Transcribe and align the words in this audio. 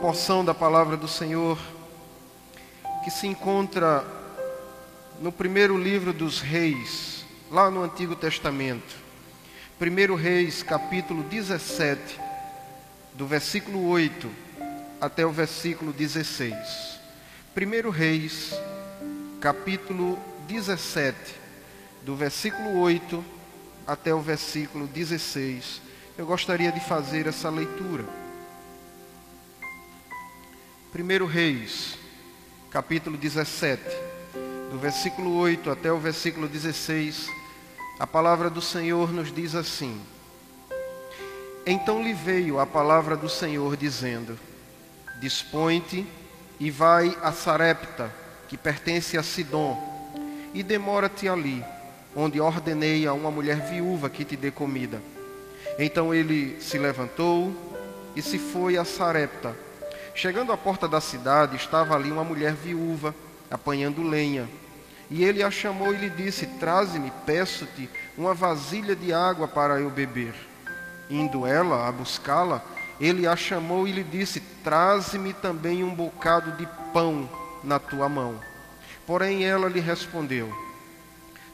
porção 0.00 0.42
da 0.42 0.54
palavra 0.54 0.96
do 0.96 1.06
Senhor 1.06 1.58
que 3.04 3.10
se 3.10 3.26
encontra 3.26 4.02
no 5.20 5.30
primeiro 5.30 5.76
livro 5.76 6.10
dos 6.10 6.40
Reis, 6.40 7.22
lá 7.50 7.70
no 7.70 7.82
Antigo 7.82 8.16
Testamento. 8.16 8.96
Primeiro 9.78 10.14
Reis, 10.14 10.62
capítulo 10.62 11.22
17, 11.24 12.18
do 13.12 13.26
versículo 13.26 13.88
8 13.88 14.30
até 14.98 15.26
o 15.26 15.30
versículo 15.30 15.92
16. 15.92 16.54
Primeiro 17.54 17.90
Reis, 17.90 18.54
capítulo 19.38 20.18
17, 20.48 21.14
do 22.06 22.16
versículo 22.16 22.78
8 22.78 23.22
até 23.86 24.14
o 24.14 24.20
versículo 24.20 24.86
16. 24.86 25.82
Eu 26.16 26.24
gostaria 26.24 26.72
de 26.72 26.80
fazer 26.80 27.26
essa 27.26 27.50
leitura. 27.50 28.19
Primeiro 30.92 31.24
Reis, 31.24 31.96
capítulo 32.68 33.16
17, 33.16 33.80
do 34.72 34.76
versículo 34.76 35.36
8 35.36 35.70
até 35.70 35.92
o 35.92 35.98
versículo 35.98 36.48
16, 36.48 37.28
a 37.96 38.08
palavra 38.08 38.50
do 38.50 38.60
Senhor 38.60 39.12
nos 39.12 39.32
diz 39.32 39.54
assim: 39.54 40.00
Então 41.64 42.02
lhe 42.02 42.12
veio 42.12 42.58
a 42.58 42.66
palavra 42.66 43.16
do 43.16 43.28
Senhor 43.28 43.76
dizendo: 43.76 44.36
Dispõe-te 45.20 46.04
e 46.58 46.72
vai 46.72 47.16
a 47.22 47.30
Sarepta, 47.30 48.12
que 48.48 48.58
pertence 48.58 49.16
a 49.16 49.22
Sidom, 49.22 49.78
e 50.52 50.60
demora-te 50.60 51.28
ali, 51.28 51.64
onde 52.16 52.40
ordenei 52.40 53.06
a 53.06 53.12
uma 53.12 53.30
mulher 53.30 53.60
viúva 53.70 54.10
que 54.10 54.24
te 54.24 54.36
dê 54.36 54.50
comida. 54.50 55.00
Então 55.78 56.12
ele 56.12 56.60
se 56.60 56.78
levantou 56.78 57.54
e 58.16 58.20
se 58.20 58.40
foi 58.40 58.76
a 58.76 58.84
Sarepta 58.84 59.69
Chegando 60.20 60.52
à 60.52 60.56
porta 60.58 60.86
da 60.86 61.00
cidade, 61.00 61.56
estava 61.56 61.94
ali 61.94 62.12
uma 62.12 62.22
mulher 62.22 62.52
viúva, 62.52 63.14
apanhando 63.50 64.02
lenha. 64.02 64.46
E 65.08 65.24
ele 65.24 65.42
a 65.42 65.50
chamou 65.50 65.94
e 65.94 65.96
lhe 65.96 66.10
disse: 66.10 66.46
Traze-me, 66.46 67.10
peço-te, 67.24 67.88
uma 68.18 68.34
vasilha 68.34 68.94
de 68.94 69.14
água 69.14 69.48
para 69.48 69.80
eu 69.80 69.88
beber. 69.88 70.34
Indo 71.08 71.46
ela 71.46 71.88
a 71.88 71.90
buscá-la, 71.90 72.62
ele 73.00 73.26
a 73.26 73.34
chamou 73.34 73.88
e 73.88 73.92
lhe 73.92 74.04
disse: 74.04 74.40
Traze-me 74.62 75.32
também 75.32 75.82
um 75.82 75.94
bocado 75.94 76.52
de 76.52 76.68
pão 76.92 77.26
na 77.64 77.78
tua 77.78 78.06
mão. 78.06 78.38
Porém 79.06 79.46
ela 79.46 79.70
lhe 79.70 79.80
respondeu: 79.80 80.52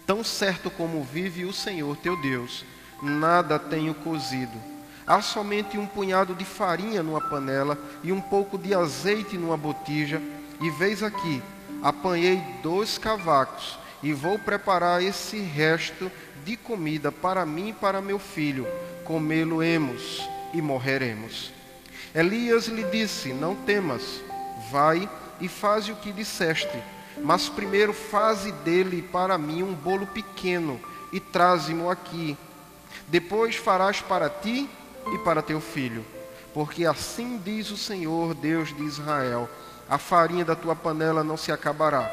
Tão 0.05 0.25
certo 0.25 0.73
como 0.73 1.05
vive 1.05 1.45
o 1.45 1.53
Senhor 1.53 1.97
teu 1.99 2.21
Deus, 2.21 2.65
nada 3.01 3.61
tenho 3.61 3.95
cozido 3.95 4.76
Há 5.07 5.23
somente 5.23 5.79
um 5.79 5.87
punhado 5.87 6.35
de 6.35 6.45
farinha 6.45 7.01
numa 7.01 7.21
panela 7.21 7.79
e 8.03 8.11
um 8.11 8.21
pouco 8.21 8.59
de 8.59 8.75
azeite 8.75 9.39
numa 9.39 9.57
botija. 9.57 10.21
E 10.61 10.69
veis 10.71 11.01
aqui, 11.03 11.41
apanhei 11.81 12.43
dois 12.61 12.99
cavacos 12.99 13.79
e 14.03 14.13
vou 14.13 14.37
preparar 14.37 15.01
esse 15.01 15.39
resto 15.39 16.11
de 16.45 16.57
comida 16.57 17.13
para 17.13 17.47
mim 17.47 17.69
e 17.69 17.73
para 17.73 18.01
meu 18.01 18.19
filho. 18.19 18.67
Comê-lo-emos 19.05 20.29
e 20.53 20.61
morreremos. 20.61 21.53
Elias 22.13 22.67
lhe 22.67 22.83
disse: 22.85 23.33
Não 23.33 23.55
temas, 23.55 24.21
vai 24.73 25.09
e 25.41 25.47
faze 25.47 25.93
o 25.93 25.97
que 25.97 26.11
disseste. 26.11 26.83
Mas 27.23 27.49
primeiro 27.49 27.93
faze 27.93 28.51
dele 28.51 29.03
para 29.03 29.39
mim 29.39 29.63
um 29.63 29.73
bolo 29.73 30.07
pequeno 30.07 30.81
e 31.13 31.21
traze-mo 31.21 31.89
aqui. 31.89 32.37
Depois 33.07 33.55
farás 33.55 34.01
para 34.01 34.29
ti 34.29 34.69
e 35.13 35.19
para 35.19 35.43
teu 35.43 35.61
filho. 35.61 36.05
Porque 36.53 36.87
assim 36.87 37.41
diz 37.45 37.71
o 37.71 37.77
Senhor, 37.77 38.35
Deus 38.35 38.75
de 38.75 38.83
Israel: 38.83 39.49
a 39.89 39.99
farinha 39.99 40.45
da 40.45 40.57
tua 40.57 40.75
panela 40.75 41.23
não 41.23 41.37
se 41.37 41.53
acabará, 41.53 42.11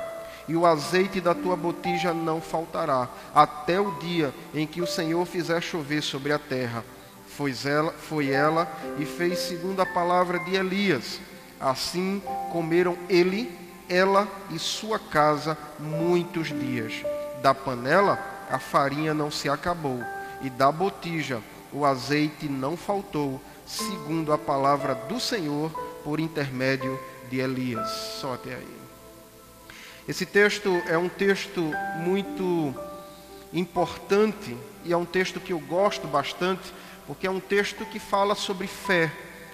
e 0.48 0.56
o 0.56 0.66
azeite 0.66 1.22
da 1.22 1.34
tua 1.34 1.56
botija 1.56 2.14
não 2.14 2.42
faltará, 2.42 3.08
até 3.34 3.80
o 3.80 3.92
dia 4.00 4.34
em 4.54 4.68
que 4.68 4.82
o 4.82 4.88
Senhor 4.88 5.26
fizer 5.26 5.62
chover 5.62 6.02
sobre 6.02 6.34
a 6.34 6.40
terra. 6.40 6.84
Foi 7.28 7.54
ela, 7.66 7.92
foi 7.92 8.30
ela 8.30 8.68
e 9.00 9.06
fez 9.06 9.40
segundo 9.40 9.82
a 9.82 9.86
palavra 9.86 10.38
de 10.40 10.56
Elias. 10.56 11.20
Assim 11.60 12.22
comeram 12.52 12.98
ele, 13.10 13.58
ela 13.90 14.28
e 14.52 14.60
sua 14.60 15.00
casa 15.00 15.58
muitos 15.80 16.50
dias. 16.50 16.94
Da 17.42 17.54
panela 17.54 18.20
a 18.52 18.60
farinha 18.60 19.14
não 19.14 19.32
se 19.32 19.50
acabou, 19.50 20.04
e 20.42 20.50
da 20.50 20.72
botija 20.72 21.42
o 21.74 21.86
azeite 21.86 22.48
não 22.48 22.78
faltou, 22.78 23.42
segundo 23.66 24.32
a 24.32 24.38
palavra 24.38 24.94
do 24.94 25.20
Senhor, 25.20 25.72
por 26.04 26.20
intermédio 26.20 27.00
de 27.30 27.40
Elias. 27.40 27.90
Só 28.20 28.36
até 28.36 28.56
aí. 28.56 28.78
Esse 30.08 30.26
texto 30.26 30.70
é 30.88 30.98
um 30.98 31.10
texto 31.10 31.72
muito 31.98 32.76
importante 33.54 34.56
e 34.84 34.92
é 34.92 34.98
um 34.98 35.06
texto 35.06 35.40
que 35.40 35.54
eu 35.54 35.60
gosto 35.60 36.08
bastante, 36.08 36.74
porque 37.08 37.26
é 37.26 37.32
um 37.32 37.40
texto 37.40 37.86
que 37.86 38.00
fala 38.00 38.36
sobre 38.36 38.68
fé, 38.68 39.12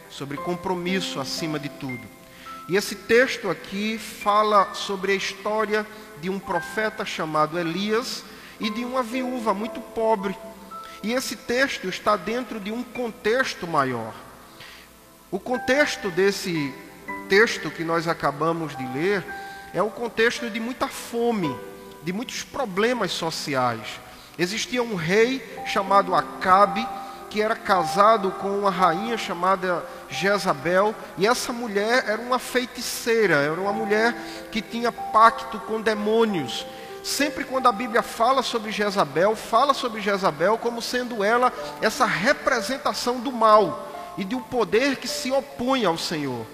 sobre 0.09 0.37
compromisso 0.37 1.19
acima 1.19 1.59
de 1.59 1.69
tudo. 1.69 2.01
E 2.67 2.75
esse 2.75 2.95
texto 2.95 3.49
aqui 3.49 3.97
fala 3.97 4.73
sobre 4.73 5.11
a 5.11 5.15
história 5.15 5.85
de 6.21 6.29
um 6.29 6.39
profeta 6.39 7.05
chamado 7.05 7.57
Elias 7.57 8.23
e 8.59 8.69
de 8.69 8.83
uma 8.83 9.01
viúva 9.01 9.53
muito 9.53 9.79
pobre 9.79 10.35
e 11.01 11.13
esse 11.13 11.35
texto 11.35 11.87
está 11.87 12.15
dentro 12.15 12.59
de 12.59 12.71
um 12.71 12.83
contexto 12.83 13.65
maior. 13.67 14.13
O 15.31 15.39
contexto 15.39 16.09
desse 16.09 16.73
texto 17.27 17.69
que 17.69 17.83
nós 17.83 18.07
acabamos 18.07 18.75
de 18.75 18.85
ler 18.87 19.23
é 19.73 19.81
o 19.81 19.89
contexto 19.89 20.49
de 20.49 20.59
muita 20.59 20.87
fome, 20.87 21.55
de 22.03 22.11
muitos 22.11 22.43
problemas 22.43 23.11
sociais. 23.11 23.99
Existia 24.37 24.81
um 24.81 24.95
rei 24.95 25.43
chamado 25.65 26.15
Acabe, 26.15 26.85
que 27.29 27.41
era 27.41 27.55
casado 27.55 28.31
com 28.31 28.49
uma 28.59 28.71
rainha 28.71 29.17
chamada 29.17 29.85
Jezabel, 30.09 30.95
e 31.17 31.27
essa 31.27 31.53
mulher 31.53 32.05
era 32.07 32.21
uma 32.21 32.39
feiticeira, 32.39 33.35
era 33.35 33.61
uma 33.61 33.71
mulher 33.73 34.15
que 34.51 34.61
tinha 34.61 34.91
pacto 34.91 35.59
com 35.59 35.79
demônios. 35.79 36.65
Sempre 37.03 37.43
quando 37.43 37.67
a 37.67 37.71
Bíblia 37.71 38.01
fala 38.01 38.41
sobre 38.41 38.71
Jezabel, 38.71 39.35
fala 39.35 39.73
sobre 39.73 40.01
Jezabel 40.01 40.57
como 40.57 40.81
sendo 40.81 41.23
ela 41.23 41.51
essa 41.81 42.05
representação 42.05 43.19
do 43.19 43.31
mal 43.31 43.87
e 44.17 44.23
de 44.23 44.35
um 44.35 44.41
poder 44.41 44.97
que 44.97 45.07
se 45.07 45.31
opõe 45.31 45.85
ao 45.85 45.97
Senhor. 45.97 46.45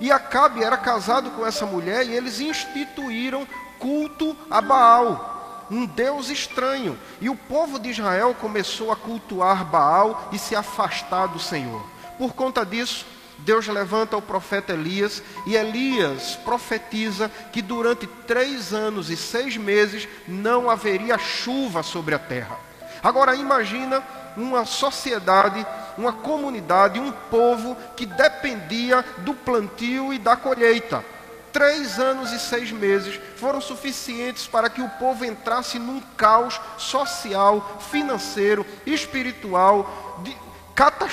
E 0.00 0.10
Acabe 0.10 0.62
era 0.62 0.76
casado 0.76 1.30
com 1.30 1.46
essa 1.46 1.64
mulher 1.64 2.06
e 2.06 2.12
eles 2.12 2.40
instituíram 2.40 3.46
culto 3.78 4.36
a 4.50 4.60
Baal, 4.60 5.66
um 5.70 5.86
deus 5.86 6.28
estranho. 6.28 6.98
E 7.20 7.30
o 7.30 7.36
povo 7.36 7.78
de 7.78 7.90
Israel 7.90 8.34
começou 8.40 8.90
a 8.90 8.96
cultuar 8.96 9.64
Baal 9.64 10.28
e 10.32 10.38
se 10.38 10.56
afastar 10.56 11.28
do 11.28 11.38
Senhor. 11.38 11.84
Por 12.18 12.32
conta 12.32 12.64
disso, 12.64 13.06
Deus 13.38 13.66
levanta 13.66 14.16
o 14.16 14.22
profeta 14.22 14.72
Elias 14.72 15.22
e 15.46 15.56
Elias 15.56 16.36
profetiza 16.44 17.30
que 17.52 17.60
durante 17.60 18.06
três 18.06 18.72
anos 18.72 19.10
e 19.10 19.16
seis 19.16 19.56
meses 19.56 20.08
não 20.26 20.70
haveria 20.70 21.18
chuva 21.18 21.82
sobre 21.82 22.14
a 22.14 22.18
terra. 22.18 22.58
Agora 23.02 23.34
imagina 23.34 24.02
uma 24.36 24.64
sociedade, 24.64 25.64
uma 25.98 26.12
comunidade, 26.12 26.98
um 26.98 27.12
povo 27.12 27.76
que 27.96 28.06
dependia 28.06 29.04
do 29.18 29.34
plantio 29.34 30.12
e 30.12 30.18
da 30.18 30.36
colheita. 30.36 31.04
Três 31.52 32.00
anos 32.00 32.32
e 32.32 32.40
seis 32.40 32.72
meses 32.72 33.20
foram 33.36 33.60
suficientes 33.60 34.46
para 34.46 34.68
que 34.68 34.82
o 34.82 34.88
povo 34.88 35.24
entrasse 35.24 35.78
num 35.78 36.00
caos 36.16 36.60
social, 36.76 37.78
financeiro, 37.90 38.66
espiritual, 38.84 40.20
de, 40.24 40.36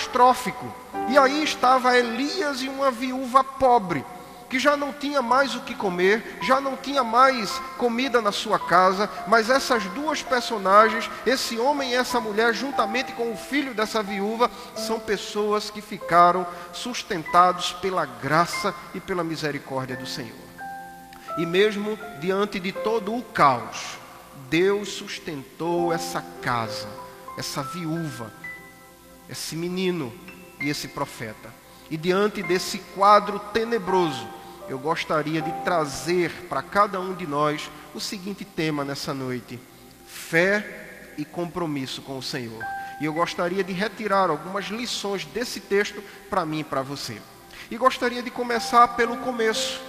catastrófico. 0.01 0.73
E 1.09 1.17
aí 1.17 1.43
estava 1.43 1.97
Elias 1.97 2.61
e 2.61 2.69
uma 2.69 2.89
viúva 2.89 3.43
pobre, 3.43 4.03
que 4.49 4.59
já 4.59 4.75
não 4.75 4.91
tinha 4.91 5.21
mais 5.21 5.55
o 5.55 5.61
que 5.61 5.75
comer, 5.75 6.39
já 6.41 6.59
não 6.59 6.75
tinha 6.75 7.03
mais 7.03 7.51
comida 7.77 8.21
na 8.21 8.31
sua 8.31 8.59
casa, 8.59 9.09
mas 9.27 9.49
essas 9.49 9.83
duas 9.85 10.21
personagens, 10.21 11.09
esse 11.25 11.57
homem 11.57 11.91
e 11.91 11.95
essa 11.95 12.19
mulher, 12.19 12.53
juntamente 12.53 13.13
com 13.13 13.31
o 13.31 13.37
filho 13.37 13.73
dessa 13.73 14.03
viúva, 14.03 14.49
são 14.75 14.99
pessoas 14.99 15.69
que 15.69 15.81
ficaram 15.81 16.45
sustentados 16.73 17.73
pela 17.73 18.05
graça 18.05 18.73
e 18.93 18.99
pela 18.99 19.23
misericórdia 19.23 19.95
do 19.95 20.05
Senhor. 20.05 20.35
E 21.37 21.45
mesmo 21.45 21.97
diante 22.19 22.59
de 22.59 22.73
todo 22.73 23.15
o 23.15 23.23
caos, 23.23 23.97
Deus 24.49 24.89
sustentou 24.89 25.93
essa 25.93 26.21
casa, 26.41 26.89
essa 27.37 27.63
viúva, 27.63 28.40
esse 29.31 29.55
menino 29.55 30.13
e 30.59 30.69
esse 30.69 30.89
profeta. 30.89 31.49
E 31.89 31.97
diante 31.97 32.43
desse 32.43 32.79
quadro 32.93 33.39
tenebroso, 33.53 34.27
eu 34.69 34.77
gostaria 34.77 35.41
de 35.41 35.51
trazer 35.63 36.31
para 36.47 36.61
cada 36.61 36.99
um 36.99 37.13
de 37.13 37.25
nós 37.25 37.69
o 37.95 37.99
seguinte 37.99 38.45
tema 38.45 38.85
nessa 38.85 39.13
noite: 39.13 39.59
fé 40.05 41.13
e 41.17 41.25
compromisso 41.25 42.01
com 42.01 42.17
o 42.17 42.23
Senhor. 42.23 42.63
E 42.99 43.05
eu 43.05 43.13
gostaria 43.13 43.63
de 43.63 43.73
retirar 43.73 44.29
algumas 44.29 44.65
lições 44.65 45.25
desse 45.25 45.59
texto 45.59 46.03
para 46.29 46.45
mim 46.45 46.59
e 46.59 46.63
para 46.63 46.81
você. 46.81 47.19
E 47.69 47.77
gostaria 47.77 48.21
de 48.21 48.29
começar 48.29 48.87
pelo 48.89 49.17
começo, 49.17 49.81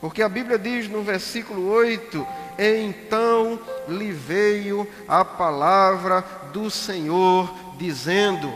porque 0.00 0.22
a 0.22 0.28
Bíblia 0.28 0.58
diz 0.58 0.88
no 0.88 1.02
versículo 1.02 1.68
8: 1.68 2.26
Então 2.58 3.60
lhe 3.88 4.10
veio 4.10 4.88
a 5.06 5.24
palavra 5.24 6.24
do 6.52 6.70
Senhor, 6.70 7.52
dizendo. 7.80 8.52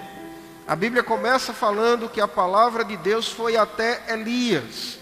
A 0.69 0.77
Bíblia 0.77 1.03
começa 1.03 1.53
falando 1.53 2.09
que 2.09 2.21
a 2.21 2.29
palavra 2.29 2.85
de 2.85 2.97
Deus 2.97 3.29
foi 3.29 3.57
até 3.57 4.03
Elias. 4.09 4.99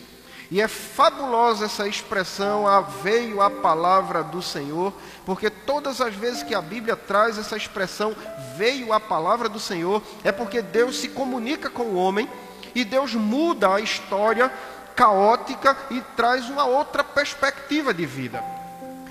E 0.51 0.61
é 0.61 0.69
fabulosa 0.69 1.65
essa 1.65 1.89
expressão, 1.89 2.69
a 2.69 2.81
veio 2.81 3.41
a 3.41 3.49
palavra 3.49 4.23
do 4.23 4.43
Senhor, 4.43 4.93
porque 5.25 5.49
todas 5.49 6.01
as 6.01 6.15
vezes 6.15 6.43
que 6.43 6.55
a 6.55 6.61
Bíblia 6.61 6.95
traz 6.95 7.39
essa 7.39 7.57
expressão, 7.57 8.15
veio 8.57 8.93
a 8.93 9.01
palavra 9.01 9.49
do 9.49 9.59
Senhor, 9.59 10.03
é 10.23 10.31
porque 10.31 10.61
Deus 10.61 10.99
se 10.99 11.09
comunica 11.09 11.71
com 11.71 11.85
o 11.85 11.95
homem 11.95 12.29
e 12.75 12.85
Deus 12.85 13.15
muda 13.15 13.75
a 13.75 13.81
história 13.81 14.53
caótica 14.95 15.77
e 15.91 16.03
traz 16.15 16.51
uma 16.51 16.67
outra 16.67 17.03
perspectiva 17.03 17.95
de 17.95 18.05
vida. 18.05 18.45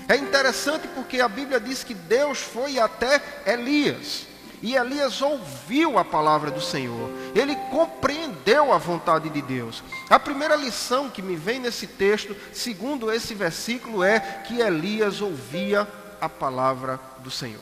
É 0.08 0.16
interessante 0.16 0.86
porque 0.88 1.20
a 1.20 1.28
Bíblia 1.28 1.58
diz 1.58 1.82
que 1.82 1.94
Deus 1.94 2.38
foi 2.38 2.78
até 2.78 3.20
Elias. 3.44 4.31
E 4.62 4.76
Elias 4.76 5.20
ouviu 5.20 5.98
a 5.98 6.04
palavra 6.04 6.48
do 6.48 6.60
Senhor, 6.60 7.10
ele 7.34 7.56
compreendeu 7.72 8.72
a 8.72 8.78
vontade 8.78 9.28
de 9.28 9.42
Deus. 9.42 9.82
A 10.08 10.20
primeira 10.20 10.54
lição 10.54 11.10
que 11.10 11.20
me 11.20 11.34
vem 11.34 11.58
nesse 11.58 11.86
texto, 11.86 12.36
segundo 12.52 13.10
esse 13.10 13.34
versículo, 13.34 14.04
é 14.04 14.20
que 14.20 14.60
Elias 14.60 15.20
ouvia 15.20 15.88
a 16.20 16.28
palavra 16.28 17.00
do 17.18 17.30
Senhor. 17.30 17.60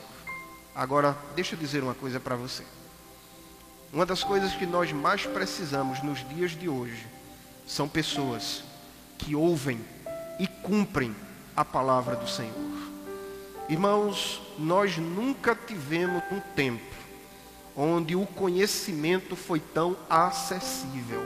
Agora, 0.75 1.17
deixa 1.35 1.55
eu 1.55 1.59
dizer 1.59 1.81
uma 1.81 1.95
coisa 1.95 2.19
para 2.19 2.35
você. 2.35 2.63
Uma 3.91 4.05
das 4.05 4.23
coisas 4.23 4.53
que 4.53 4.67
nós 4.67 4.91
mais 4.91 5.25
precisamos 5.25 6.03
nos 6.03 6.25
dias 6.29 6.51
de 6.51 6.69
hoje 6.69 7.05
são 7.65 7.89
pessoas 7.89 8.63
que 9.17 9.35
ouvem 9.35 9.81
e 10.39 10.45
cumprem 10.47 11.15
a 11.55 11.65
palavra 11.65 12.15
do 12.15 12.29
Senhor. 12.29 12.90
Irmãos, 13.71 14.41
nós 14.59 14.97
nunca 14.97 15.55
tivemos 15.55 16.21
um 16.29 16.41
tempo 16.41 16.93
onde 17.73 18.17
o 18.17 18.25
conhecimento 18.25 19.33
foi 19.33 19.61
tão 19.61 19.95
acessível. 20.09 21.23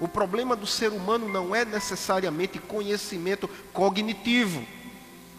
O 0.00 0.06
problema 0.06 0.54
do 0.54 0.64
ser 0.64 0.92
humano 0.92 1.28
não 1.28 1.52
é 1.52 1.64
necessariamente 1.64 2.60
conhecimento 2.60 3.50
cognitivo. 3.72 4.64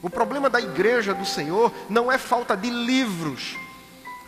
O 0.01 0.09
problema 0.09 0.49
da 0.49 0.59
igreja 0.59 1.13
do 1.13 1.25
Senhor 1.25 1.71
não 1.89 2.11
é 2.11 2.17
falta 2.17 2.57
de 2.57 2.69
livros, 2.69 3.55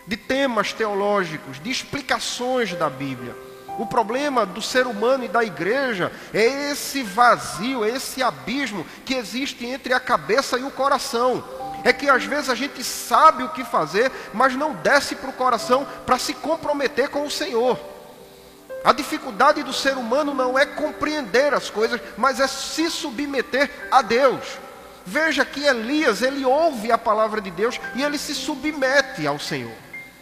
de 0.07 0.15
temas 0.15 0.71
teológicos, 0.71 1.62
de 1.62 1.69
explicações 1.69 2.73
da 2.75 2.89
Bíblia. 2.89 3.35
O 3.77 3.85
problema 3.85 4.45
do 4.45 4.62
ser 4.62 4.88
humano 4.88 5.25
e 5.25 5.27
da 5.27 5.44
igreja 5.44 6.13
é 6.33 6.71
esse 6.71 7.03
vazio, 7.03 7.83
esse 7.83 8.23
abismo 8.23 8.85
que 9.03 9.15
existe 9.15 9.65
entre 9.65 9.91
a 9.91 10.00
cabeça 10.00 10.57
e 10.57 10.63
o 10.63 10.71
coração 10.71 11.64
é 11.85 11.93
que 11.93 12.09
às 12.09 12.25
vezes 12.25 12.49
a 12.49 12.55
gente 12.55 12.83
sabe 12.83 13.43
o 13.43 13.49
que 13.49 13.63
fazer, 13.63 14.11
mas 14.33 14.55
não 14.55 14.73
desce 14.73 15.15
para 15.15 15.29
o 15.29 15.33
coração 15.33 15.87
para 16.03 16.17
se 16.17 16.33
comprometer 16.33 17.09
com 17.09 17.23
o 17.23 17.31
Senhor. 17.31 17.79
A 18.83 18.91
dificuldade 18.91 19.61
do 19.61 19.71
ser 19.71 19.95
humano 19.95 20.33
não 20.33 20.57
é 20.57 20.65
compreender 20.65 21.53
as 21.53 21.69
coisas, 21.69 22.01
mas 22.17 22.39
é 22.39 22.47
se 22.47 22.89
submeter 22.89 23.69
a 23.91 24.01
Deus. 24.01 24.43
Veja 25.05 25.45
que 25.45 25.63
Elias, 25.63 26.23
ele 26.23 26.43
ouve 26.43 26.91
a 26.91 26.97
palavra 26.97 27.39
de 27.39 27.51
Deus 27.51 27.79
e 27.93 28.01
ele 28.01 28.17
se 28.17 28.33
submete 28.33 29.27
ao 29.27 29.38
Senhor. 29.38 29.75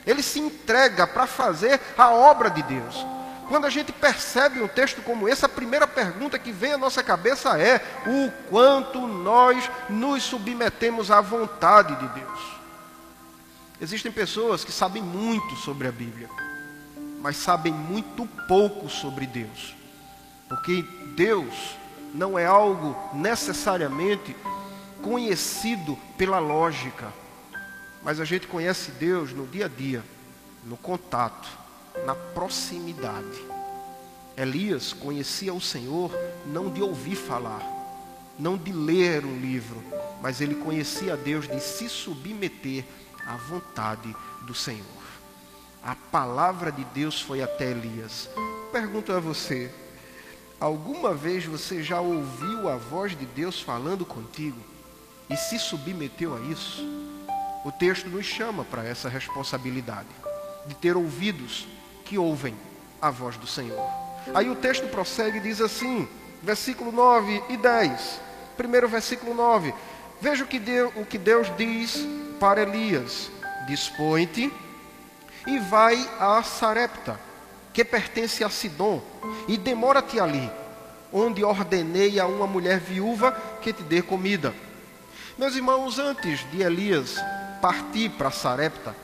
Ele 0.05 0.21
se 0.21 0.41
entrega 0.41 1.07
para 1.07 1.25
fazer 1.25 1.79
a 1.97 2.11
obra 2.11 2.49
de 2.49 2.61
Deus. 2.63 3.05
Quando 3.53 3.65
a 3.65 3.69
gente 3.69 3.91
percebe 3.91 4.63
um 4.63 4.67
texto 4.67 4.99
como 5.03 5.29
esse, 5.29 5.45
a 5.45 5.47
primeira 5.47 5.85
pergunta 5.85 6.39
que 6.39 6.51
vem 6.51 6.73
à 6.73 6.77
nossa 6.77 7.03
cabeça 7.03 7.55
é: 7.61 7.75
o 8.03 8.31
quanto 8.49 9.05
nós 9.05 9.69
nos 9.87 10.23
submetemos 10.23 11.11
à 11.11 11.21
vontade 11.21 11.95
de 11.97 12.07
Deus? 12.19 12.39
Existem 13.79 14.11
pessoas 14.11 14.63
que 14.63 14.71
sabem 14.71 15.03
muito 15.03 15.55
sobre 15.57 15.87
a 15.87 15.91
Bíblia, 15.91 16.27
mas 17.21 17.37
sabem 17.37 17.71
muito 17.71 18.25
pouco 18.47 18.89
sobre 18.89 19.27
Deus, 19.27 19.75
porque 20.49 20.83
Deus 21.15 21.77
não 22.11 22.39
é 22.39 22.47
algo 22.47 22.97
necessariamente 23.13 24.35
conhecido 25.03 25.95
pela 26.17 26.39
lógica, 26.39 27.13
mas 28.01 28.19
a 28.19 28.25
gente 28.25 28.47
conhece 28.47 28.89
Deus 28.93 29.31
no 29.31 29.45
dia 29.45 29.65
a 29.65 29.69
dia, 29.69 30.03
no 30.63 30.75
contato 30.75 31.61
na 32.05 32.15
proximidade. 32.15 33.41
Elias 34.35 34.93
conhecia 34.93 35.53
o 35.53 35.61
Senhor 35.61 36.11
não 36.45 36.71
de 36.71 36.81
ouvir 36.81 37.15
falar, 37.15 37.61
não 38.37 38.57
de 38.57 38.71
ler 38.71 39.25
um 39.25 39.39
livro, 39.39 39.83
mas 40.21 40.41
ele 40.41 40.55
conhecia 40.55 41.15
Deus 41.15 41.47
de 41.47 41.59
se 41.59 41.87
submeter 41.87 42.83
à 43.25 43.37
vontade 43.37 44.15
do 44.41 44.55
Senhor. 44.55 45.03
A 45.83 45.95
palavra 45.95 46.71
de 46.71 46.83
Deus 46.85 47.21
foi 47.21 47.41
até 47.41 47.69
Elias. 47.71 48.29
Pergunto 48.71 49.11
a 49.11 49.19
você: 49.19 49.71
alguma 50.59 51.13
vez 51.13 51.45
você 51.45 51.83
já 51.83 52.01
ouviu 52.01 52.69
a 52.69 52.77
voz 52.77 53.15
de 53.17 53.25
Deus 53.25 53.61
falando 53.61 54.05
contigo 54.05 54.59
e 55.29 55.37
se 55.37 55.59
submeteu 55.59 56.35
a 56.35 56.39
isso? 56.39 56.81
O 57.65 57.71
texto 57.71 58.09
nos 58.09 58.25
chama 58.25 58.65
para 58.65 58.83
essa 58.83 59.07
responsabilidade 59.07 60.09
de 60.65 60.75
ter 60.75 60.97
ouvidos 60.97 61.67
que 62.05 62.17
ouvem 62.17 62.55
a 63.01 63.09
voz 63.09 63.37
do 63.37 63.47
Senhor. 63.47 63.81
Aí 64.33 64.49
o 64.49 64.55
texto 64.55 64.87
prossegue 64.87 65.37
e 65.37 65.41
diz 65.41 65.59
assim, 65.59 66.07
versículo 66.41 66.91
9 66.91 67.43
e 67.49 67.57
10. 67.57 68.21
Primeiro 68.55 68.87
versículo 68.87 69.33
9. 69.33 69.73
Veja 70.21 70.43
o 70.43 70.47
que, 70.47 70.59
Deus, 70.59 70.93
o 70.95 71.05
que 71.05 71.17
Deus 71.17 71.51
diz 71.57 72.07
para 72.39 72.61
Elias: 72.61 73.29
Dispõe-te 73.67 74.51
e 75.45 75.59
vai 75.59 76.09
a 76.19 76.41
Sarepta, 76.43 77.19
que 77.73 77.83
pertence 77.83 78.43
a 78.43 78.49
Sidom, 78.49 79.01
e 79.47 79.57
demora-te 79.57 80.19
ali, 80.19 80.49
onde 81.11 81.43
ordenei 81.43 82.19
a 82.19 82.25
uma 82.25 82.47
mulher 82.47 82.79
viúva 82.79 83.31
que 83.61 83.73
te 83.73 83.83
dê 83.83 84.01
comida. 84.01 84.53
Meus 85.37 85.55
irmãos, 85.55 85.99
antes 85.99 86.49
de 86.51 86.61
Elias 86.61 87.15
partir 87.61 88.09
para 88.11 88.31
Sarepta, 88.31 88.95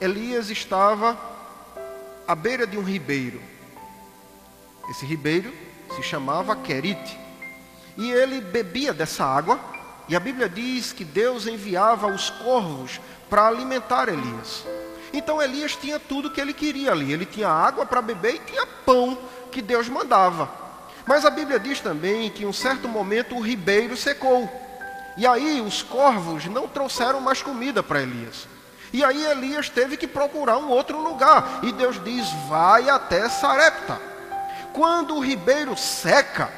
Elias 0.00 0.50
estava 0.50 1.18
à 2.28 2.34
beira 2.34 2.66
de 2.66 2.76
um 2.76 2.82
ribeiro. 2.82 3.40
Esse 4.90 5.06
ribeiro 5.06 5.50
se 5.96 6.02
chamava 6.02 6.54
Querite. 6.54 7.18
E 7.96 8.10
ele 8.10 8.42
bebia 8.42 8.92
dessa 8.92 9.24
água, 9.24 9.58
e 10.06 10.14
a 10.14 10.20
Bíblia 10.20 10.46
diz 10.46 10.92
que 10.92 11.06
Deus 11.06 11.46
enviava 11.46 12.06
os 12.06 12.28
corvos 12.28 13.00
para 13.30 13.48
alimentar 13.48 14.10
Elias. 14.10 14.66
Então 15.10 15.40
Elias 15.40 15.74
tinha 15.74 15.98
tudo 15.98 16.30
que 16.30 16.38
ele 16.38 16.52
queria 16.52 16.92
ali. 16.92 17.10
Ele 17.10 17.24
tinha 17.24 17.48
água 17.48 17.86
para 17.86 18.02
beber 18.02 18.34
e 18.34 18.38
tinha 18.40 18.66
pão 18.66 19.16
que 19.50 19.62
Deus 19.62 19.88
mandava. 19.88 20.50
Mas 21.06 21.24
a 21.24 21.30
Bíblia 21.30 21.58
diz 21.58 21.80
também 21.80 22.28
que 22.28 22.44
em 22.44 22.46
um 22.46 22.52
certo 22.52 22.86
momento 22.86 23.34
o 23.34 23.40
ribeiro 23.40 23.96
secou. 23.96 24.46
E 25.16 25.26
aí 25.26 25.62
os 25.62 25.82
corvos 25.82 26.44
não 26.44 26.68
trouxeram 26.68 27.22
mais 27.22 27.40
comida 27.40 27.82
para 27.82 28.02
Elias. 28.02 28.46
E 28.92 29.04
aí 29.04 29.24
Elias 29.24 29.68
teve 29.68 29.96
que 29.96 30.06
procurar 30.06 30.58
um 30.58 30.68
outro 30.68 31.00
lugar. 31.00 31.60
E 31.62 31.72
Deus 31.72 32.02
diz: 32.02 32.26
vai 32.48 32.88
até 32.88 33.28
Sarepta. 33.28 34.00
Quando 34.72 35.16
o 35.16 35.20
ribeiro 35.20 35.76
seca, 35.76 36.48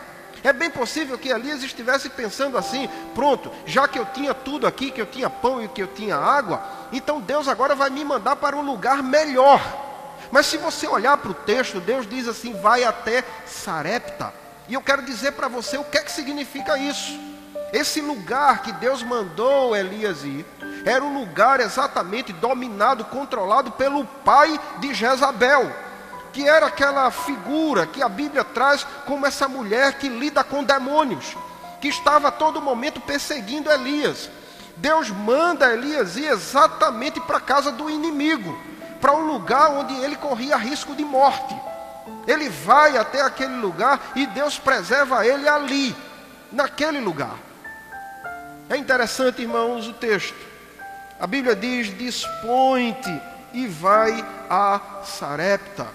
é 0.43 0.53
bem 0.53 0.71
possível 0.71 1.19
que 1.19 1.29
Elias 1.29 1.63
estivesse 1.63 2.09
pensando 2.09 2.57
assim: 2.57 2.89
pronto, 3.15 3.51
já 3.67 3.87
que 3.87 3.99
eu 3.99 4.07
tinha 4.07 4.33
tudo 4.33 4.67
aqui, 4.67 4.91
que 4.91 5.01
eu 5.01 5.07
tinha 5.07 5.29
pão 5.29 5.63
e 5.63 5.69
que 5.69 5.83
eu 5.83 5.89
tinha 5.89 6.17
água, 6.17 6.63
então 6.93 7.21
Deus 7.21 7.49
agora 7.49 7.75
vai 7.75 7.91
me 7.91 8.05
mandar 8.05 8.37
para 8.37 8.57
um 8.57 8.63
lugar 8.63 9.03
melhor. 9.03 9.61
Mas 10.31 10.47
se 10.47 10.57
você 10.57 10.87
olhar 10.87 11.17
para 11.17 11.31
o 11.31 11.35
texto, 11.35 11.81
Deus 11.81 12.09
diz 12.09 12.27
assim: 12.27 12.53
vai 12.61 12.85
até 12.85 13.25
Sarepta. 13.47 14.33
E 14.69 14.75
eu 14.75 14.81
quero 14.81 15.03
dizer 15.03 15.33
para 15.33 15.49
você 15.49 15.77
o 15.77 15.85
que 15.85 15.99
é 15.99 16.03
que 16.03 16.13
significa 16.13 16.79
isso. 16.79 17.19
Esse 17.73 18.01
lugar 18.01 18.63
que 18.63 18.73
Deus 18.73 19.03
mandou 19.03 19.77
Elias 19.77 20.25
ir, 20.25 20.45
era 20.85 21.05
um 21.05 21.19
lugar 21.19 21.61
exatamente 21.61 22.33
dominado, 22.33 23.05
controlado 23.05 23.71
pelo 23.73 24.05
pai 24.05 24.59
de 24.79 24.95
Jezabel, 24.95 25.71
que 26.33 26.49
era 26.49 26.67
aquela 26.67 27.11
figura 27.11 27.87
que 27.87 28.03
a 28.03 28.09
Bíblia 28.09 28.45
traz 28.45 28.87
como 29.07 29.27
essa 29.27 29.49
mulher 29.49 29.95
que 29.95 30.09
lida 30.09 30.43
com 30.43 30.65
demônios, 30.65 31.37
que 31.81 31.89
estava 31.89 32.29
a 32.29 32.33
todo 32.33 32.63
momento 32.63 33.01
perseguindo 33.01 33.71
Elias. 33.71 34.31
Deus 34.77 35.11
manda 35.11 35.73
Elias 35.73 36.17
ir 36.17 36.27
exatamente 36.27 37.21
para 37.21 37.37
a 37.37 37.43
casa 37.43 37.71
do 37.71 37.91
inimigo, 37.91 38.59
para 39.01 39.13
um 39.13 39.27
lugar 39.27 39.71
onde 39.71 39.95
ele 39.95 40.17
corria 40.17 40.57
risco 40.57 40.95
de 40.95 41.05
morte. 41.05 41.55
Ele 42.27 42.49
vai 42.49 42.97
até 42.97 43.21
aquele 43.21 43.57
lugar 43.57 44.13
e 44.15 44.27
Deus 44.27 44.59
preserva 44.59 45.27
ele 45.27 45.49
ali, 45.49 45.95
naquele 46.51 47.01
lugar. 47.01 47.37
É 48.69 48.77
interessante, 48.77 49.43
irmãos, 49.43 49.87
o 49.89 49.93
texto. 49.93 50.50
A 51.21 51.27
Bíblia 51.27 51.55
diz: 51.55 51.97
dispõe-te 51.97 53.21
e 53.53 53.67
vai 53.67 54.25
a 54.49 55.03
Sarepta. 55.05 55.87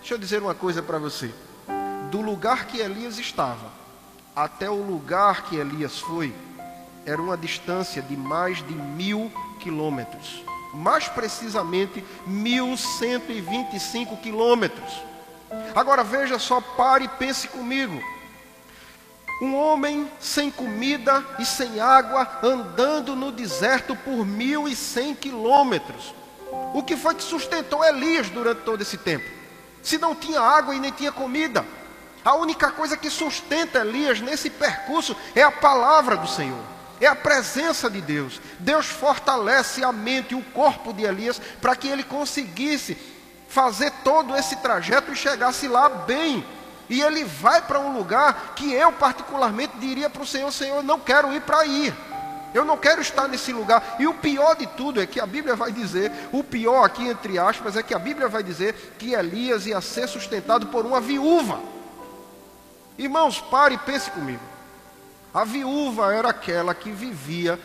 Deixa 0.00 0.14
eu 0.14 0.18
dizer 0.18 0.42
uma 0.42 0.54
coisa 0.54 0.82
para 0.82 0.98
você. 0.98 1.32
do 2.10 2.20
lugar 2.20 2.66
que 2.66 2.78
Elias 2.78 3.18
estava 3.18 3.70
até 4.36 4.68
o 4.68 4.82
lugar 4.82 5.44
que 5.44 5.56
Elias 5.56 5.98
foi, 5.98 6.34
era 7.06 7.20
uma 7.20 7.36
distância 7.36 8.02
de 8.02 8.16
mais 8.16 8.58
de 8.66 8.74
mil 8.74 9.32
quilômetros. 9.60 10.44
Mais 10.74 11.08
precisamente, 11.08 12.04
1125 12.26 14.16
quilômetros. 14.18 15.02
Agora 15.74 16.02
veja 16.02 16.38
só, 16.38 16.60
pare 16.60 17.04
e 17.04 17.08
pense 17.08 17.48
comigo. 17.48 18.02
Um 19.42 19.56
homem 19.56 20.08
sem 20.20 20.52
comida 20.52 21.26
e 21.36 21.44
sem 21.44 21.80
água, 21.80 22.38
andando 22.44 23.16
no 23.16 23.32
deserto 23.32 23.96
por 23.96 24.24
1.100 24.24 25.16
quilômetros. 25.16 26.14
O 26.72 26.80
que 26.80 26.96
foi 26.96 27.12
que 27.16 27.24
sustentou 27.24 27.84
Elias 27.84 28.30
durante 28.30 28.60
todo 28.60 28.82
esse 28.82 28.96
tempo? 28.96 29.28
Se 29.82 29.98
não 29.98 30.14
tinha 30.14 30.40
água 30.40 30.76
e 30.76 30.78
nem 30.78 30.92
tinha 30.92 31.10
comida. 31.10 31.66
A 32.24 32.36
única 32.36 32.70
coisa 32.70 32.96
que 32.96 33.10
sustenta 33.10 33.80
Elias 33.80 34.20
nesse 34.20 34.48
percurso 34.48 35.16
é 35.34 35.42
a 35.42 35.50
palavra 35.50 36.16
do 36.16 36.28
Senhor, 36.28 36.62
é 37.00 37.08
a 37.08 37.16
presença 37.16 37.90
de 37.90 38.00
Deus. 38.00 38.40
Deus 38.60 38.86
fortalece 38.86 39.82
a 39.82 39.90
mente 39.90 40.34
e 40.34 40.36
o 40.36 40.44
corpo 40.52 40.92
de 40.92 41.02
Elias 41.02 41.42
para 41.60 41.74
que 41.74 41.88
ele 41.88 42.04
conseguisse 42.04 42.96
fazer 43.48 43.90
todo 44.04 44.36
esse 44.36 44.54
trajeto 44.54 45.12
e 45.12 45.16
chegasse 45.16 45.66
lá 45.66 45.88
bem. 45.88 46.46
E 46.92 47.00
ele 47.00 47.24
vai 47.24 47.62
para 47.62 47.80
um 47.80 47.96
lugar 47.96 48.52
que 48.54 48.70
eu, 48.70 48.92
particularmente, 48.92 49.78
diria 49.78 50.10
para 50.10 50.22
o 50.22 50.26
Senhor: 50.26 50.52
Senhor, 50.52 50.76
eu 50.76 50.82
não 50.82 51.00
quero 51.00 51.32
ir 51.32 51.40
para 51.40 51.60
aí. 51.60 51.90
Eu 52.52 52.66
não 52.66 52.76
quero 52.76 53.00
estar 53.00 53.26
nesse 53.26 53.50
lugar. 53.50 53.96
E 53.98 54.06
o 54.06 54.12
pior 54.12 54.54
de 54.54 54.66
tudo 54.66 55.00
é 55.00 55.06
que 55.06 55.18
a 55.18 55.24
Bíblia 55.24 55.56
vai 55.56 55.72
dizer, 55.72 56.12
o 56.30 56.44
pior 56.44 56.84
aqui 56.84 57.08
entre 57.08 57.38
aspas, 57.38 57.78
é 57.78 57.82
que 57.82 57.94
a 57.94 57.98
Bíblia 57.98 58.28
vai 58.28 58.42
dizer 58.42 58.94
que 58.98 59.14
Elias 59.14 59.64
ia 59.64 59.80
ser 59.80 60.06
sustentado 60.06 60.66
por 60.66 60.84
uma 60.84 61.00
viúva. 61.00 61.58
Irmãos, 62.98 63.40
pare 63.40 63.76
e 63.76 63.78
pense 63.78 64.10
comigo. 64.10 64.42
A 65.32 65.44
viúva 65.44 66.12
era 66.12 66.28
aquela 66.28 66.74
que 66.74 66.92
vivia 66.92 67.58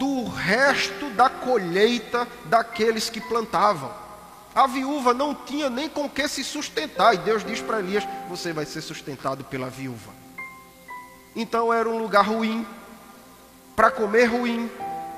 do 0.00 0.24
resto 0.24 1.10
da 1.10 1.30
colheita 1.30 2.26
daqueles 2.46 3.08
que 3.08 3.20
plantavam. 3.20 4.07
A 4.58 4.66
viúva 4.66 5.14
não 5.14 5.36
tinha 5.36 5.70
nem 5.70 5.88
com 5.88 6.10
que 6.10 6.26
se 6.26 6.42
sustentar, 6.42 7.14
e 7.14 7.18
Deus 7.18 7.44
diz 7.44 7.60
para 7.60 7.78
Elias: 7.78 8.02
Você 8.28 8.52
vai 8.52 8.66
ser 8.66 8.80
sustentado 8.80 9.44
pela 9.44 9.70
viúva. 9.70 10.10
Então 11.36 11.72
era 11.72 11.88
um 11.88 11.96
lugar 11.96 12.26
ruim, 12.26 12.66
para 13.76 13.88
comer 13.88 14.24
ruim, 14.24 14.68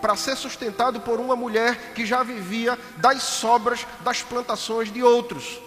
para 0.03 0.15
ser 0.15 0.37
sustentado 0.37 1.01
por 1.01 1.19
uma 1.19 1.35
mulher 1.35 1.95
que 1.95 2.05
já 2.05 2.23
vivia 2.23 2.79
das 2.99 3.23
sobras 3.23 3.87
das 4.01 4.23
plantações 4.23 4.93
de 4.93 5.03
outros. 5.03 5.59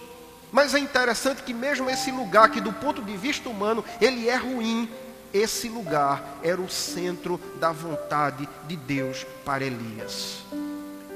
Mas 0.52 0.72
é 0.72 0.78
interessante 0.78 1.42
que 1.42 1.52
mesmo 1.52 1.90
esse 1.90 2.12
lugar 2.12 2.50
que 2.50 2.60
do 2.60 2.72
ponto 2.72 3.02
de 3.02 3.16
vista 3.16 3.48
humano 3.48 3.84
ele 4.00 4.28
é 4.28 4.36
ruim, 4.36 4.88
esse 5.32 5.68
lugar 5.68 6.38
era 6.44 6.60
o 6.60 6.70
centro 6.70 7.40
da 7.58 7.72
vontade 7.72 8.48
de 8.68 8.76
Deus 8.76 9.26
para 9.44 9.64
Elias. 9.64 10.44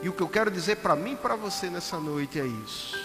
E 0.03 0.09
o 0.09 0.13
que 0.13 0.23
eu 0.23 0.29
quero 0.29 0.51
dizer 0.51 0.77
para 0.77 0.95
mim 0.95 1.13
e 1.13 1.17
para 1.17 1.37
você 1.37 1.69
nessa 1.69 1.99
noite 1.99 2.39
é 2.39 2.47
isso. 2.47 2.97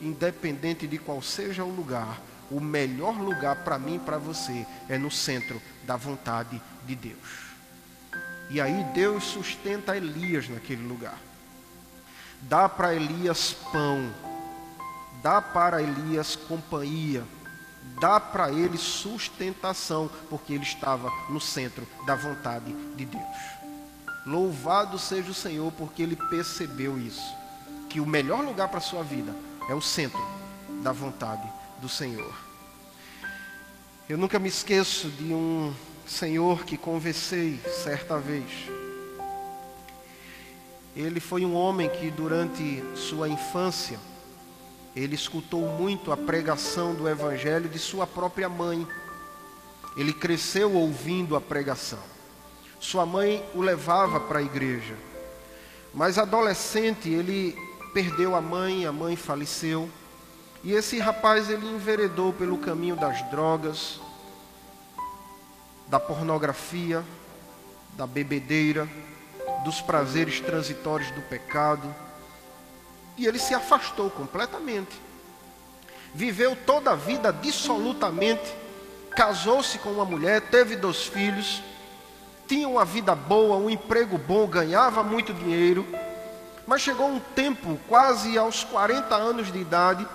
Independente 0.00 0.86
de 0.86 0.98
qual 0.98 1.22
seja 1.22 1.64
o 1.64 1.74
lugar, 1.74 2.20
o 2.50 2.60
melhor 2.60 3.16
lugar 3.16 3.56
para 3.64 3.78
mim 3.78 3.96
e 3.96 4.00
para 4.00 4.18
você 4.18 4.66
é 4.88 4.98
no 4.98 5.10
centro 5.10 5.60
da 5.84 5.96
vontade 5.96 6.60
de 6.86 6.94
Deus. 6.94 7.44
E 8.50 8.60
aí 8.60 8.84
Deus 8.92 9.24
sustenta 9.24 9.96
Elias 9.96 10.48
naquele 10.48 10.86
lugar. 10.86 11.18
Dá 12.42 12.68
para 12.68 12.94
Elias 12.94 13.54
pão 13.72 14.12
dá 15.24 15.40
para 15.40 15.80
Elias 15.80 16.36
companhia, 16.36 17.24
dá 17.98 18.20
para 18.20 18.52
ele 18.52 18.76
sustentação, 18.76 20.10
porque 20.28 20.52
ele 20.52 20.64
estava 20.64 21.10
no 21.30 21.40
centro 21.40 21.88
da 22.04 22.14
vontade 22.14 22.70
de 22.94 23.06
Deus. 23.06 23.24
Louvado 24.26 24.98
seja 24.98 25.30
o 25.30 25.34
Senhor, 25.34 25.70
porque 25.72 26.02
ele 26.02 26.16
percebeu 26.16 26.98
isso, 26.98 27.34
que 27.90 28.00
o 28.00 28.06
melhor 28.06 28.42
lugar 28.42 28.68
para 28.68 28.78
a 28.78 28.82
sua 28.82 29.02
vida 29.02 29.34
é 29.68 29.74
o 29.74 29.80
centro 29.80 30.24
da 30.82 30.92
vontade 30.92 31.46
do 31.80 31.88
Senhor. 31.88 32.34
Eu 34.08 34.16
nunca 34.18 34.38
me 34.38 34.48
esqueço 34.48 35.08
de 35.08 35.32
um 35.32 35.74
senhor 36.06 36.64
que 36.64 36.76
conversei 36.76 37.58
certa 37.82 38.18
vez. 38.18 38.44
Ele 40.94 41.20
foi 41.20 41.44
um 41.44 41.54
homem 41.54 41.88
que 41.88 42.10
durante 42.10 42.82
sua 42.94 43.28
infância 43.28 43.98
ele 44.94 45.14
escutou 45.14 45.66
muito 45.78 46.12
a 46.12 46.16
pregação 46.16 46.94
do 46.94 47.08
Evangelho 47.08 47.68
de 47.68 47.78
sua 47.78 48.06
própria 48.06 48.48
mãe. 48.48 48.86
Ele 49.96 50.12
cresceu 50.12 50.72
ouvindo 50.72 51.34
a 51.34 51.40
pregação. 51.40 52.13
Sua 52.84 53.06
mãe 53.06 53.42
o 53.54 53.62
levava 53.62 54.20
para 54.20 54.40
a 54.40 54.42
igreja. 54.42 54.94
Mas 55.94 56.18
adolescente, 56.18 57.08
ele 57.08 57.56
perdeu 57.94 58.36
a 58.36 58.42
mãe, 58.42 58.84
a 58.84 58.92
mãe 58.92 59.16
faleceu. 59.16 59.88
E 60.62 60.74
esse 60.74 60.98
rapaz, 60.98 61.48
ele 61.48 61.66
enveredou 61.66 62.30
pelo 62.34 62.58
caminho 62.58 62.94
das 62.94 63.22
drogas, 63.30 63.98
da 65.88 65.98
pornografia, 65.98 67.02
da 67.94 68.06
bebedeira, 68.06 68.86
dos 69.64 69.80
prazeres 69.80 70.40
transitórios 70.40 71.10
do 71.12 71.22
pecado 71.22 71.94
e 73.16 73.26
ele 73.26 73.38
se 73.38 73.54
afastou 73.54 74.10
completamente. 74.10 75.00
Viveu 76.14 76.54
toda 76.54 76.90
a 76.90 76.96
vida 76.96 77.32
dissolutamente. 77.32 78.54
Casou-se 79.16 79.78
com 79.78 79.88
uma 79.88 80.04
mulher, 80.04 80.42
teve 80.42 80.76
dois 80.76 81.06
filhos. 81.06 81.62
Tinha 82.46 82.68
uma 82.68 82.84
vida 82.84 83.14
boa, 83.14 83.56
um 83.56 83.70
emprego 83.70 84.18
bom, 84.18 84.46
ganhava 84.46 85.02
muito 85.02 85.32
dinheiro. 85.32 85.86
Mas 86.66 86.82
chegou 86.82 87.08
um 87.08 87.20
tempo, 87.20 87.78
quase 87.88 88.36
aos 88.38 88.64
40 88.64 89.14
anos 89.14 89.52
de 89.52 89.58
idade, 89.58 90.06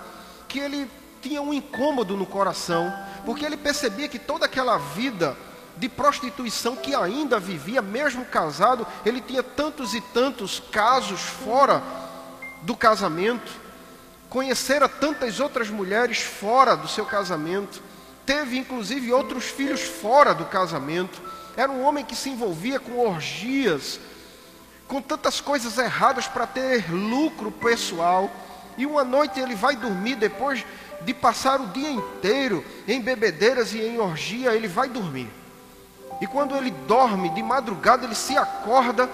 que 0.48 0.58
ele 0.58 0.90
tinha 1.20 1.42
um 1.42 1.52
incômodo 1.52 2.16
no 2.16 2.26
coração, 2.26 2.92
porque 3.24 3.44
ele 3.44 3.56
percebia 3.56 4.08
que 4.08 4.18
toda 4.18 4.46
aquela 4.46 4.78
vida 4.78 5.36
de 5.76 5.88
prostituição 5.88 6.76
que 6.76 6.94
ainda 6.94 7.38
vivia, 7.38 7.80
mesmo 7.80 8.24
casado, 8.24 8.86
ele 9.04 9.20
tinha 9.20 9.42
tantos 9.42 9.94
e 9.94 10.00
tantos 10.00 10.60
casos 10.70 11.20
fora 11.20 11.82
do 12.62 12.76
casamento, 12.76 13.50
conhecera 14.28 14.88
tantas 14.88 15.40
outras 15.40 15.70
mulheres 15.70 16.20
fora 16.20 16.76
do 16.76 16.86
seu 16.86 17.06
casamento, 17.06 17.82
teve 18.26 18.58
inclusive 18.58 19.12
outros 19.12 19.44
filhos 19.44 19.80
fora 19.80 20.34
do 20.34 20.44
casamento. 20.44 21.20
Era 21.56 21.70
um 21.70 21.82
homem 21.82 22.04
que 22.04 22.14
se 22.14 22.30
envolvia 22.30 22.78
com 22.78 22.98
orgias, 22.98 24.00
com 24.86 25.00
tantas 25.00 25.40
coisas 25.40 25.78
erradas 25.78 26.26
para 26.26 26.46
ter 26.46 26.90
lucro 26.92 27.50
pessoal. 27.50 28.30
E 28.76 28.86
uma 28.86 29.04
noite 29.04 29.38
ele 29.40 29.54
vai 29.54 29.76
dormir 29.76 30.16
depois 30.16 30.64
de 31.02 31.14
passar 31.14 31.60
o 31.60 31.68
dia 31.68 31.90
inteiro 31.90 32.64
em 32.86 33.00
bebedeiras 33.00 33.72
e 33.72 33.80
em 33.80 33.98
orgia, 33.98 34.54
ele 34.54 34.68
vai 34.68 34.88
dormir. 34.88 35.28
E 36.20 36.26
quando 36.26 36.54
ele 36.54 36.70
dorme, 36.70 37.30
de 37.30 37.42
madrugada 37.42 38.04
ele 38.04 38.14
se 38.14 38.36
acorda 38.36 39.08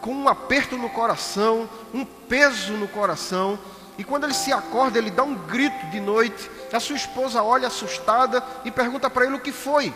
com 0.00 0.12
um 0.12 0.28
aperto 0.28 0.76
no 0.76 0.88
coração, 0.88 1.68
um 1.92 2.04
peso 2.04 2.72
no 2.72 2.88
coração. 2.88 3.58
E 3.98 4.04
quando 4.04 4.24
ele 4.24 4.34
se 4.34 4.52
acorda, 4.52 4.98
ele 4.98 5.10
dá 5.10 5.22
um 5.22 5.34
grito 5.34 5.86
de 5.86 6.00
noite. 6.00 6.50
A 6.72 6.80
sua 6.80 6.96
esposa 6.96 7.42
olha 7.42 7.68
assustada 7.68 8.42
e 8.64 8.70
pergunta 8.70 9.10
para 9.10 9.26
ele 9.26 9.36
o 9.36 9.40
que 9.40 9.52
foi. 9.52 9.94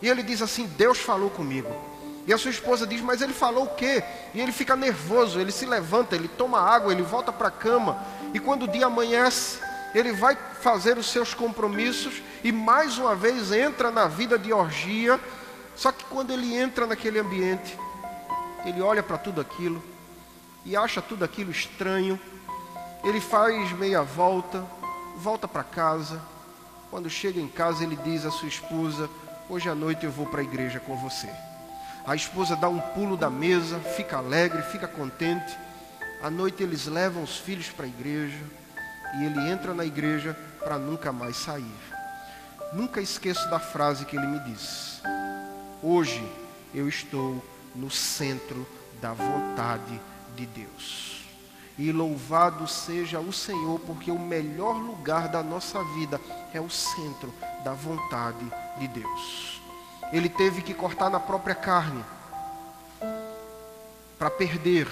E 0.00 0.08
ele 0.08 0.22
diz 0.22 0.42
assim: 0.42 0.66
Deus 0.66 0.98
falou 0.98 1.30
comigo. 1.30 1.70
E 2.26 2.32
a 2.32 2.38
sua 2.38 2.50
esposa 2.50 2.86
diz: 2.86 3.00
Mas 3.00 3.20
ele 3.20 3.32
falou 3.32 3.64
o 3.64 3.74
quê? 3.74 4.02
E 4.32 4.40
ele 4.40 4.52
fica 4.52 4.74
nervoso, 4.74 5.38
ele 5.38 5.52
se 5.52 5.66
levanta, 5.66 6.14
ele 6.14 6.28
toma 6.28 6.60
água, 6.60 6.92
ele 6.92 7.02
volta 7.02 7.32
para 7.32 7.48
a 7.48 7.50
cama. 7.50 7.98
E 8.32 8.40
quando 8.40 8.64
o 8.64 8.68
dia 8.68 8.86
amanhece, 8.86 9.58
ele 9.94 10.12
vai 10.12 10.36
fazer 10.60 10.98
os 10.98 11.06
seus 11.06 11.34
compromissos 11.34 12.22
e 12.42 12.50
mais 12.50 12.98
uma 12.98 13.14
vez 13.14 13.52
entra 13.52 13.90
na 13.90 14.08
vida 14.08 14.38
de 14.38 14.52
orgia. 14.52 15.20
Só 15.76 15.92
que 15.92 16.04
quando 16.04 16.32
ele 16.32 16.54
entra 16.54 16.86
naquele 16.86 17.18
ambiente, 17.18 17.78
ele 18.64 18.80
olha 18.80 19.02
para 19.02 19.18
tudo 19.18 19.40
aquilo 19.40 19.82
e 20.64 20.76
acha 20.76 21.02
tudo 21.02 21.24
aquilo 21.24 21.50
estranho. 21.50 22.18
Ele 23.04 23.20
faz 23.20 23.70
meia 23.72 24.02
volta, 24.02 24.64
volta 25.16 25.46
para 25.46 25.62
casa. 25.62 26.20
Quando 26.90 27.10
chega 27.10 27.40
em 27.40 27.48
casa, 27.48 27.84
ele 27.84 27.96
diz 27.96 28.24
à 28.24 28.30
sua 28.30 28.48
esposa: 28.48 29.10
Hoje 29.46 29.68
à 29.68 29.74
noite 29.74 30.06
eu 30.06 30.10
vou 30.10 30.24
para 30.24 30.40
a 30.40 30.44
igreja 30.44 30.80
com 30.80 30.96
você. 30.96 31.28
A 32.06 32.16
esposa 32.16 32.56
dá 32.56 32.66
um 32.66 32.80
pulo 32.80 33.14
da 33.14 33.28
mesa, 33.28 33.78
fica 33.78 34.16
alegre, 34.16 34.62
fica 34.62 34.88
contente. 34.88 35.58
À 36.22 36.30
noite 36.30 36.62
eles 36.62 36.86
levam 36.86 37.22
os 37.22 37.36
filhos 37.36 37.68
para 37.68 37.84
a 37.84 37.88
igreja 37.88 38.38
e 39.18 39.24
ele 39.24 39.50
entra 39.50 39.74
na 39.74 39.84
igreja 39.84 40.34
para 40.60 40.78
nunca 40.78 41.12
mais 41.12 41.36
sair. 41.36 41.76
Nunca 42.72 43.02
esqueço 43.02 43.48
da 43.50 43.58
frase 43.58 44.06
que 44.06 44.16
ele 44.16 44.26
me 44.26 44.40
disse: 44.40 45.02
Hoje 45.82 46.26
eu 46.74 46.88
estou 46.88 47.44
no 47.76 47.90
centro 47.90 48.66
da 48.98 49.12
vontade 49.12 50.00
de 50.34 50.46
Deus. 50.46 51.23
E 51.76 51.90
louvado 51.90 52.68
seja 52.68 53.18
o 53.18 53.32
Senhor, 53.32 53.80
porque 53.80 54.10
o 54.10 54.18
melhor 54.18 54.76
lugar 54.76 55.28
da 55.28 55.42
nossa 55.42 55.82
vida 55.96 56.20
é 56.52 56.60
o 56.60 56.70
centro 56.70 57.34
da 57.64 57.72
vontade 57.72 58.46
de 58.78 58.86
Deus. 58.88 59.60
Ele 60.12 60.28
teve 60.28 60.62
que 60.62 60.72
cortar 60.72 61.10
na 61.10 61.18
própria 61.18 61.54
carne 61.54 62.04
para 64.16 64.30
perder 64.30 64.86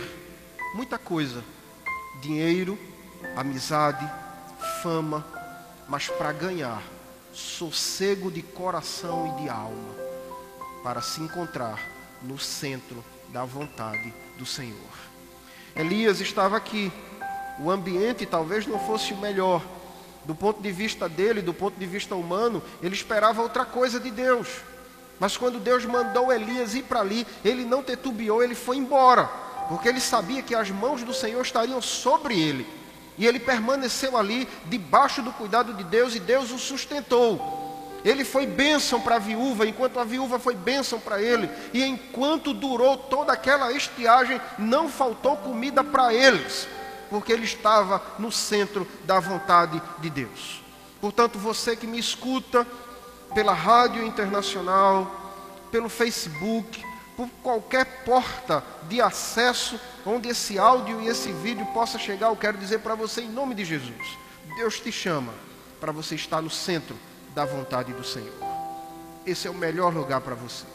muita 0.74 0.98
coisa: 0.98 1.44
dinheiro, 2.20 2.76
amizade, 3.36 4.10
fama, 4.82 5.24
mas 5.88 6.08
para 6.08 6.32
ganhar 6.32 6.82
sossego 7.32 8.30
de 8.30 8.42
coração 8.42 9.36
e 9.38 9.42
de 9.42 9.48
alma, 9.48 9.94
para 10.82 11.00
se 11.00 11.20
encontrar 11.20 11.80
no 12.22 12.38
centro 12.38 13.04
da 13.28 13.44
vontade 13.44 14.12
do 14.36 14.44
Senhor. 14.44 15.11
Elias 15.74 16.20
estava 16.20 16.56
aqui. 16.56 16.92
O 17.58 17.70
ambiente 17.70 18.26
talvez 18.26 18.66
não 18.66 18.78
fosse 18.78 19.12
o 19.12 19.16
melhor. 19.16 19.62
Do 20.24 20.34
ponto 20.34 20.62
de 20.62 20.70
vista 20.70 21.08
dele, 21.08 21.42
do 21.42 21.52
ponto 21.52 21.78
de 21.78 21.86
vista 21.86 22.14
humano, 22.14 22.62
ele 22.82 22.94
esperava 22.94 23.42
outra 23.42 23.64
coisa 23.64 23.98
de 23.98 24.10
Deus. 24.10 24.48
Mas 25.18 25.36
quando 25.36 25.60
Deus 25.60 25.84
mandou 25.84 26.32
Elias 26.32 26.74
ir 26.74 26.82
para 26.82 27.00
ali, 27.00 27.26
ele 27.44 27.64
não 27.64 27.82
tetubiou, 27.82 28.42
ele 28.42 28.54
foi 28.54 28.76
embora, 28.76 29.26
porque 29.68 29.88
ele 29.88 30.00
sabia 30.00 30.42
que 30.42 30.54
as 30.54 30.70
mãos 30.70 31.02
do 31.02 31.14
Senhor 31.14 31.40
estariam 31.42 31.80
sobre 31.80 32.40
ele. 32.40 32.66
E 33.18 33.26
ele 33.26 33.38
permaneceu 33.38 34.16
ali, 34.16 34.48
debaixo 34.66 35.22
do 35.22 35.32
cuidado 35.32 35.74
de 35.74 35.84
Deus, 35.84 36.14
e 36.14 36.20
Deus 36.20 36.50
o 36.50 36.58
sustentou. 36.58 37.61
Ele 38.04 38.24
foi 38.24 38.46
bênção 38.46 39.00
para 39.00 39.16
a 39.16 39.18
viúva, 39.18 39.66
enquanto 39.66 40.00
a 40.00 40.04
viúva 40.04 40.38
foi 40.38 40.54
bênção 40.54 40.98
para 40.98 41.22
ele. 41.22 41.48
E 41.72 41.84
enquanto 41.84 42.52
durou 42.52 42.96
toda 42.96 43.32
aquela 43.32 43.72
estiagem, 43.72 44.40
não 44.58 44.88
faltou 44.88 45.36
comida 45.36 45.84
para 45.84 46.12
eles, 46.12 46.66
porque 47.08 47.32
ele 47.32 47.44
estava 47.44 48.02
no 48.18 48.32
centro 48.32 48.86
da 49.04 49.20
vontade 49.20 49.80
de 50.00 50.10
Deus. 50.10 50.62
Portanto, 51.00 51.38
você 51.38 51.76
que 51.76 51.86
me 51.86 51.98
escuta 51.98 52.66
pela 53.34 53.52
rádio 53.52 54.04
internacional, 54.04 55.20
pelo 55.70 55.88
Facebook, 55.88 56.84
por 57.16 57.28
qualquer 57.42 58.04
porta 58.04 58.64
de 58.88 59.00
acesso 59.00 59.78
onde 60.04 60.28
esse 60.28 60.58
áudio 60.58 61.00
e 61.00 61.08
esse 61.08 61.30
vídeo 61.30 61.64
possa 61.66 61.98
chegar, 61.98 62.28
eu 62.28 62.36
quero 62.36 62.58
dizer 62.58 62.80
para 62.80 62.94
você 62.94 63.22
em 63.22 63.28
nome 63.28 63.54
de 63.54 63.64
Jesus: 63.64 64.18
Deus 64.56 64.80
te 64.80 64.90
chama 64.90 65.32
para 65.80 65.92
você 65.92 66.16
estar 66.16 66.42
no 66.42 66.50
centro 66.50 66.96
da 67.34 67.44
vontade 67.44 67.92
do 67.92 68.04
Senhor. 68.04 68.32
Esse 69.26 69.46
é 69.46 69.50
o 69.50 69.54
melhor 69.54 69.94
lugar 69.94 70.20
para 70.20 70.34
você. 70.34 70.66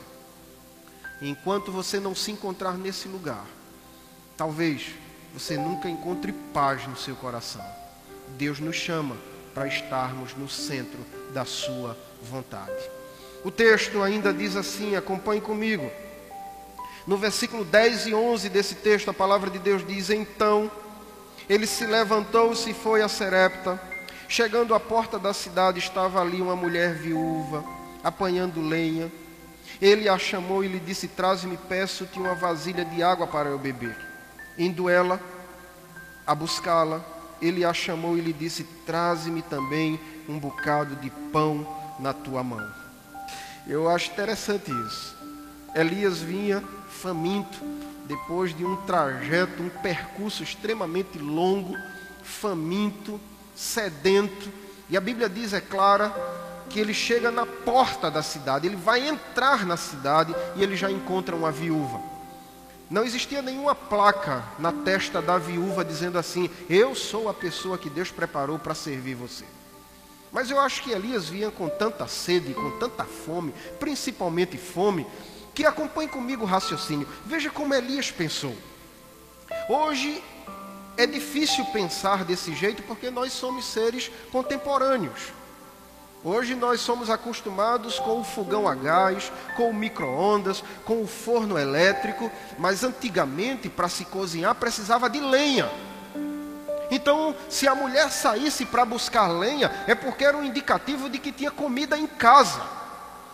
Enquanto 1.22 1.72
você 1.72 2.00
não 2.00 2.16
se 2.16 2.32
encontrar 2.32 2.78
nesse 2.78 3.08
lugar, 3.08 3.46
talvez 4.36 4.94
você 5.34 5.58
nunca 5.58 5.90
encontre 5.90 6.32
paz 6.54 6.88
no 6.88 6.96
seu 6.96 7.16
coração. 7.16 7.64
Deus 8.38 8.60
nos 8.60 8.76
chama 8.76 9.18
para 9.54 9.68
estarmos 9.68 10.36
no 10.36 10.48
centro 10.48 11.00
da 11.34 11.46
sua 11.46 11.98
vontade. 12.22 12.90
O 13.44 13.52
texto 13.52 14.02
ainda 14.02 14.34
diz 14.34 14.56
assim, 14.56 14.96
acompanhe 14.96 15.42
comigo. 15.42 15.90
No 17.06 17.18
versículo 17.18 17.64
10 17.64 18.08
e 18.08 18.14
11 18.14 18.50
desse 18.50 18.76
texto, 18.76 19.10
a 19.10 19.14
palavra 19.14 19.50
de 19.50 19.58
Deus 19.58 19.86
diz: 19.88 20.10
Então 20.10 20.70
ele 21.48 21.66
se 21.66 21.86
levantou-se 21.86 22.70
e 22.70 22.74
foi 22.74 23.02
a 23.02 23.08
Serepta 23.08 23.82
Chegando 24.30 24.74
à 24.74 24.80
porta 24.80 25.18
da 25.18 25.34
cidade, 25.34 25.80
estava 25.80 26.22
ali 26.22 26.42
uma 26.42 26.56
mulher 26.56 26.94
viúva, 26.94 27.64
apanhando 28.04 28.62
lenha. 28.62 29.12
Ele 29.82 30.10
a 30.10 30.18
chamou 30.18 30.64
e 30.64 30.68
lhe 30.68 30.80
disse: 30.80 31.08
Traze-me, 31.08 31.56
peço-te 31.56 32.20
uma 32.20 32.36
vasilha 32.36 32.84
de 32.84 33.02
água 33.02 33.26
para 33.26 33.50
eu 33.50 33.58
beber. 33.58 33.98
Indo 34.58 34.90
ela 34.90 35.20
a 36.26 36.36
buscá-la, 36.36 37.02
ele 37.42 37.64
a 37.64 37.74
chamou 37.74 38.18
e 38.18 38.22
lhe 38.22 38.34
disse: 38.34 38.64
Traze-me 38.86 39.42
também 39.42 40.00
um 40.28 40.38
bocado 40.38 40.96
de 40.98 41.10
pão 41.32 41.66
na 42.00 42.14
tua 42.14 42.44
mão. 42.44 42.70
Eu 43.66 43.90
acho 43.90 44.12
interessante 44.12 44.72
isso. 44.72 45.16
Elias 45.74 46.20
vinha 46.20 46.64
faminto, 46.90 47.60
depois 48.06 48.56
de 48.56 48.66
um 48.66 48.76
trajeto, 48.78 49.62
um 49.62 49.70
percurso 49.70 50.44
extremamente 50.44 51.18
longo, 51.18 51.76
faminto, 52.24 53.20
sedento, 53.58 54.54
e 54.88 54.96
a 54.96 55.02
Bíblia 55.02 55.28
diz, 55.28 55.52
é 55.52 55.60
clara, 55.60 56.14
que 56.70 56.80
ele 56.80 56.94
chega 56.94 57.32
na 57.32 57.46
porta 57.46 58.12
da 58.12 58.22
cidade, 58.22 58.68
ele 58.68 58.76
vai 58.76 59.08
entrar 59.08 59.66
na 59.66 59.76
cidade 59.76 60.36
e 60.56 60.62
ele 60.62 60.76
já 60.76 60.92
encontra 60.92 61.36
uma 61.36 61.52
viúva. 61.52 62.00
Não 62.90 63.04
existia 63.04 63.42
nenhuma 63.42 63.74
placa 63.76 64.44
na 64.60 64.72
testa 64.72 65.22
da 65.22 65.38
viúva 65.38 65.84
dizendo 65.84 66.18
assim: 66.18 66.50
Eu 66.70 66.96
sou 66.96 67.28
a 67.28 67.34
pessoa 67.34 67.78
que 67.78 67.90
Deus 67.90 68.12
preparou 68.12 68.58
para 68.58 68.74
servir 68.74 69.14
você. 69.16 69.44
Mas 70.32 70.50
eu 70.50 70.60
acho 70.60 70.84
que 70.84 70.92
Elias 70.92 71.28
vinha 71.28 71.52
com 71.52 71.68
tanta 71.68 72.08
sede, 72.08 72.54
com 72.54 72.72
tanta 72.78 73.04
fome, 73.04 73.54
principalmente 73.80 74.58
fome, 74.58 75.06
que 75.54 75.66
acompanhe 75.66 76.08
comigo 76.08 76.44
o 76.44 76.48
raciocínio. 76.48 77.08
Veja 77.26 77.50
como 77.50 77.74
Elias 77.74 78.10
pensou. 78.12 78.56
Hoje 79.68 80.24
é 80.98 81.06
difícil 81.06 81.64
pensar 81.66 82.26
desse 82.26 82.54
jeito 82.56 82.82
porque 82.84 83.12
nós 83.12 83.32
somos 83.32 83.66
seres 83.66 84.12
contemporâneos. 84.32 85.32
Hoje 86.24 86.56
nós 86.56 86.82
somos 86.82 87.10
acostumados 87.10 88.00
com 88.00 88.20
o 88.20 88.24
fogão 88.24 88.68
a 88.68 88.74
gás, 88.74 89.32
com 89.56 89.70
o 89.70 89.74
micro-ondas, 89.74 90.64
com 90.84 91.02
o 91.02 91.08
forno 91.08 91.58
elétrico, 91.58 92.32
mas 92.58 92.84
antigamente 92.84 93.70
para 93.70 93.88
se 93.88 94.04
cozinhar 94.06 94.56
precisava 94.56 95.08
de 95.10 95.20
lenha. 95.20 95.70
Então, 96.90 97.36
se 97.50 97.68
a 97.68 97.76
mulher 97.76 98.10
saísse 98.10 98.66
para 98.66 98.84
buscar 98.84 99.28
lenha, 99.28 99.72
é 99.88 99.94
porque 99.94 100.26
era 100.26 100.36
um 100.36 100.44
indicativo 100.44 101.10
de 101.10 101.20
que 101.20 101.32
tinha 101.32 101.52
comida 101.52 101.98
em 101.98 102.08
casa, 102.08 102.62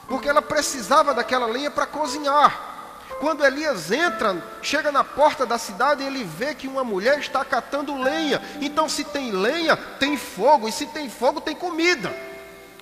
porque 0.07 0.27
ela 0.27 0.41
precisava 0.41 1.13
daquela 1.13 1.45
lenha 1.45 1.71
para 1.71 1.85
cozinhar. 1.85 2.72
Quando 3.19 3.45
Elias 3.45 3.91
entra, 3.91 4.43
chega 4.61 4.91
na 4.91 5.03
porta 5.03 5.45
da 5.45 5.57
cidade, 5.57 6.03
ele 6.03 6.23
vê 6.23 6.53
que 6.53 6.67
uma 6.67 6.83
mulher 6.83 7.19
está 7.19 7.43
catando 7.45 7.95
lenha. 7.95 8.41
Então, 8.61 8.89
se 8.89 9.03
tem 9.03 9.31
lenha, 9.31 9.75
tem 9.75 10.17
fogo, 10.17 10.67
e 10.67 10.71
se 10.71 10.85
tem 10.87 11.09
fogo, 11.09 11.41
tem 11.41 11.55
comida. 11.55 12.13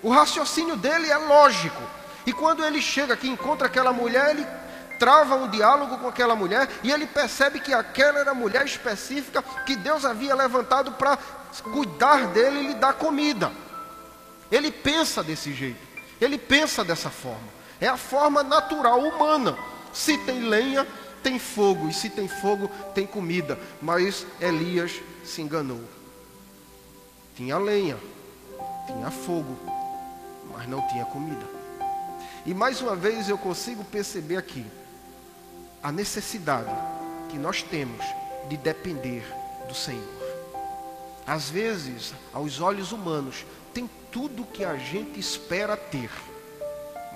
O 0.01 0.09
raciocínio 0.09 0.75
dele 0.75 1.09
é 1.09 1.17
lógico. 1.17 1.81
E 2.25 2.33
quando 2.33 2.63
ele 2.63 2.81
chega 2.81 3.13
aqui, 3.13 3.27
encontra 3.27 3.67
aquela 3.67 3.93
mulher, 3.93 4.31
ele 4.31 4.47
trava 5.01 5.35
um 5.35 5.47
diálogo 5.47 5.97
com 5.97 6.07
aquela 6.07 6.35
mulher 6.35 6.69
e 6.83 6.91
ele 6.91 7.07
percebe 7.07 7.59
que 7.59 7.73
aquela 7.73 8.19
era 8.19 8.31
a 8.31 8.35
mulher 8.35 8.63
específica 8.63 9.43
que 9.65 9.75
Deus 9.75 10.05
havia 10.05 10.35
levantado 10.35 10.91
para 10.91 11.17
cuidar 11.73 12.27
dele 12.27 12.59
e 12.59 12.67
lhe 12.67 12.73
dar 12.75 12.93
comida. 12.93 13.51
Ele 14.51 14.71
pensa 14.71 15.23
desse 15.23 15.53
jeito, 15.53 15.79
ele 16.19 16.37
pensa 16.37 16.83
dessa 16.83 17.09
forma. 17.09 17.49
É 17.79 17.87
a 17.87 17.97
forma 17.97 18.43
natural 18.43 18.99
humana. 18.99 19.57
Se 19.93 20.17
tem 20.19 20.41
lenha, 20.41 20.87
tem 21.21 21.37
fogo, 21.37 21.87
e 21.87 21.93
se 21.93 22.09
tem 22.09 22.27
fogo, 22.27 22.69
tem 22.93 23.05
comida. 23.05 23.59
Mas 23.81 24.25
Elias 24.39 25.01
se 25.23 25.41
enganou. 25.41 25.81
Tinha 27.35 27.57
lenha, 27.57 27.97
tinha 28.87 29.11
fogo, 29.11 29.57
mas 30.51 30.67
não 30.67 30.85
tinha 30.87 31.05
comida. 31.05 31.45
E 32.45 32.53
mais 32.53 32.81
uma 32.81 32.95
vez 32.95 33.29
eu 33.29 33.37
consigo 33.37 33.83
perceber 33.83 34.37
aqui 34.37 34.65
a 35.81 35.91
necessidade 35.91 36.71
que 37.29 37.37
nós 37.37 37.61
temos 37.61 38.03
de 38.49 38.57
depender 38.57 39.23
do 39.67 39.75
Senhor. 39.75 40.21
Às 41.25 41.49
vezes, 41.49 42.13
aos 42.33 42.59
olhos 42.59 42.91
humanos, 42.91 43.45
tem 43.73 43.89
tudo 44.11 44.45
que 44.45 44.65
a 44.65 44.75
gente 44.75 45.19
espera 45.19 45.77
ter, 45.77 46.09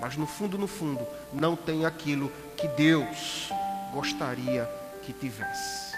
mas 0.00 0.16
no 0.16 0.26
fundo, 0.26 0.56
no 0.56 0.66
fundo, 0.66 1.06
não 1.32 1.54
tem 1.56 1.84
aquilo 1.84 2.32
que 2.56 2.66
Deus 2.68 3.50
gostaria 3.92 4.68
que 5.02 5.12
tivesse. 5.12 5.94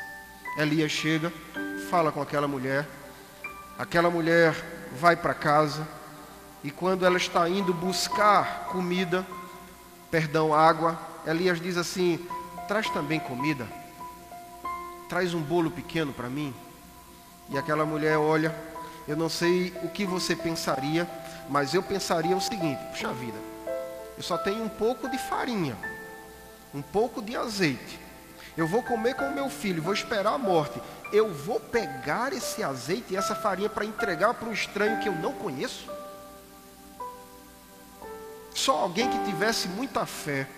Elias 0.59 0.91
chega, 0.91 1.33
fala 1.89 2.11
com 2.11 2.21
aquela 2.21 2.49
mulher, 2.49 2.87
aquela 3.79 4.11
mulher 4.11 4.55
vai 4.99 5.17
para 5.17 5.33
casa, 5.33 5.87
e 6.65 6.71
quando 6.71 7.07
ela 7.07 7.17
está 7.17 7.49
indo 7.49 7.73
buscar 7.73 8.65
comida, 8.65 9.25
perdão, 10.11 10.53
água, 10.53 10.99
Elias 11.25 11.61
diz 11.61 11.77
assim: 11.77 12.27
traz 12.67 12.91
também 12.91 13.21
comida, 13.21 13.67
traz 15.09 15.33
um 15.33 15.41
bolo 15.41 15.71
pequeno 15.71 16.13
para 16.13 16.29
mim. 16.29 16.53
E 17.49 17.57
aquela 17.57 17.87
mulher 17.87 18.19
olha, 18.19 18.55
eu 19.07 19.17
não 19.17 19.29
sei 19.29 19.73
o 19.83 19.89
que 19.89 20.05
você 20.05 20.35
pensaria, 20.35 21.09
mas 21.49 21.73
eu 21.73 21.83
pensaria 21.83 22.37
o 22.37 22.41
seguinte: 22.41 22.85
puxa 22.91 23.13
vida, 23.13 23.39
eu 24.17 24.23
só 24.25 24.37
tenho 24.37 24.65
um 24.65 24.69
pouco 24.69 25.09
de 25.09 25.19
farinha 25.19 25.77
um 26.75 26.83
pouco 26.83 27.23
de 27.23 27.37
azeite. 27.37 28.01
Eu 28.57 28.67
vou 28.67 28.83
comer 28.83 29.15
com 29.15 29.25
o 29.25 29.35
meu 29.35 29.49
filho, 29.49 29.83
vou 29.83 29.95
esperar 29.95 30.35
a 30.35 30.39
morte. 30.39 30.81
Eu 31.13 31.33
vou 31.33 31.61
pegar 31.61 32.33
esse 32.33 32.63
azeite 32.63 33.15
e 33.15 33.17
essa 33.17 33.35
farinha 33.35 33.69
para 33.69 33.85
entregar 33.85 34.35
para 34.35 34.49
um 34.49 34.53
estranho 34.53 35.01
que 35.01 35.09
eu 35.09 35.15
não 35.15 35.33
conheço? 35.33 35.89
Só 38.55 38.77
alguém 38.79 39.09
que 39.09 39.25
tivesse 39.31 39.69
muita 39.69 40.05
fé 40.05 40.49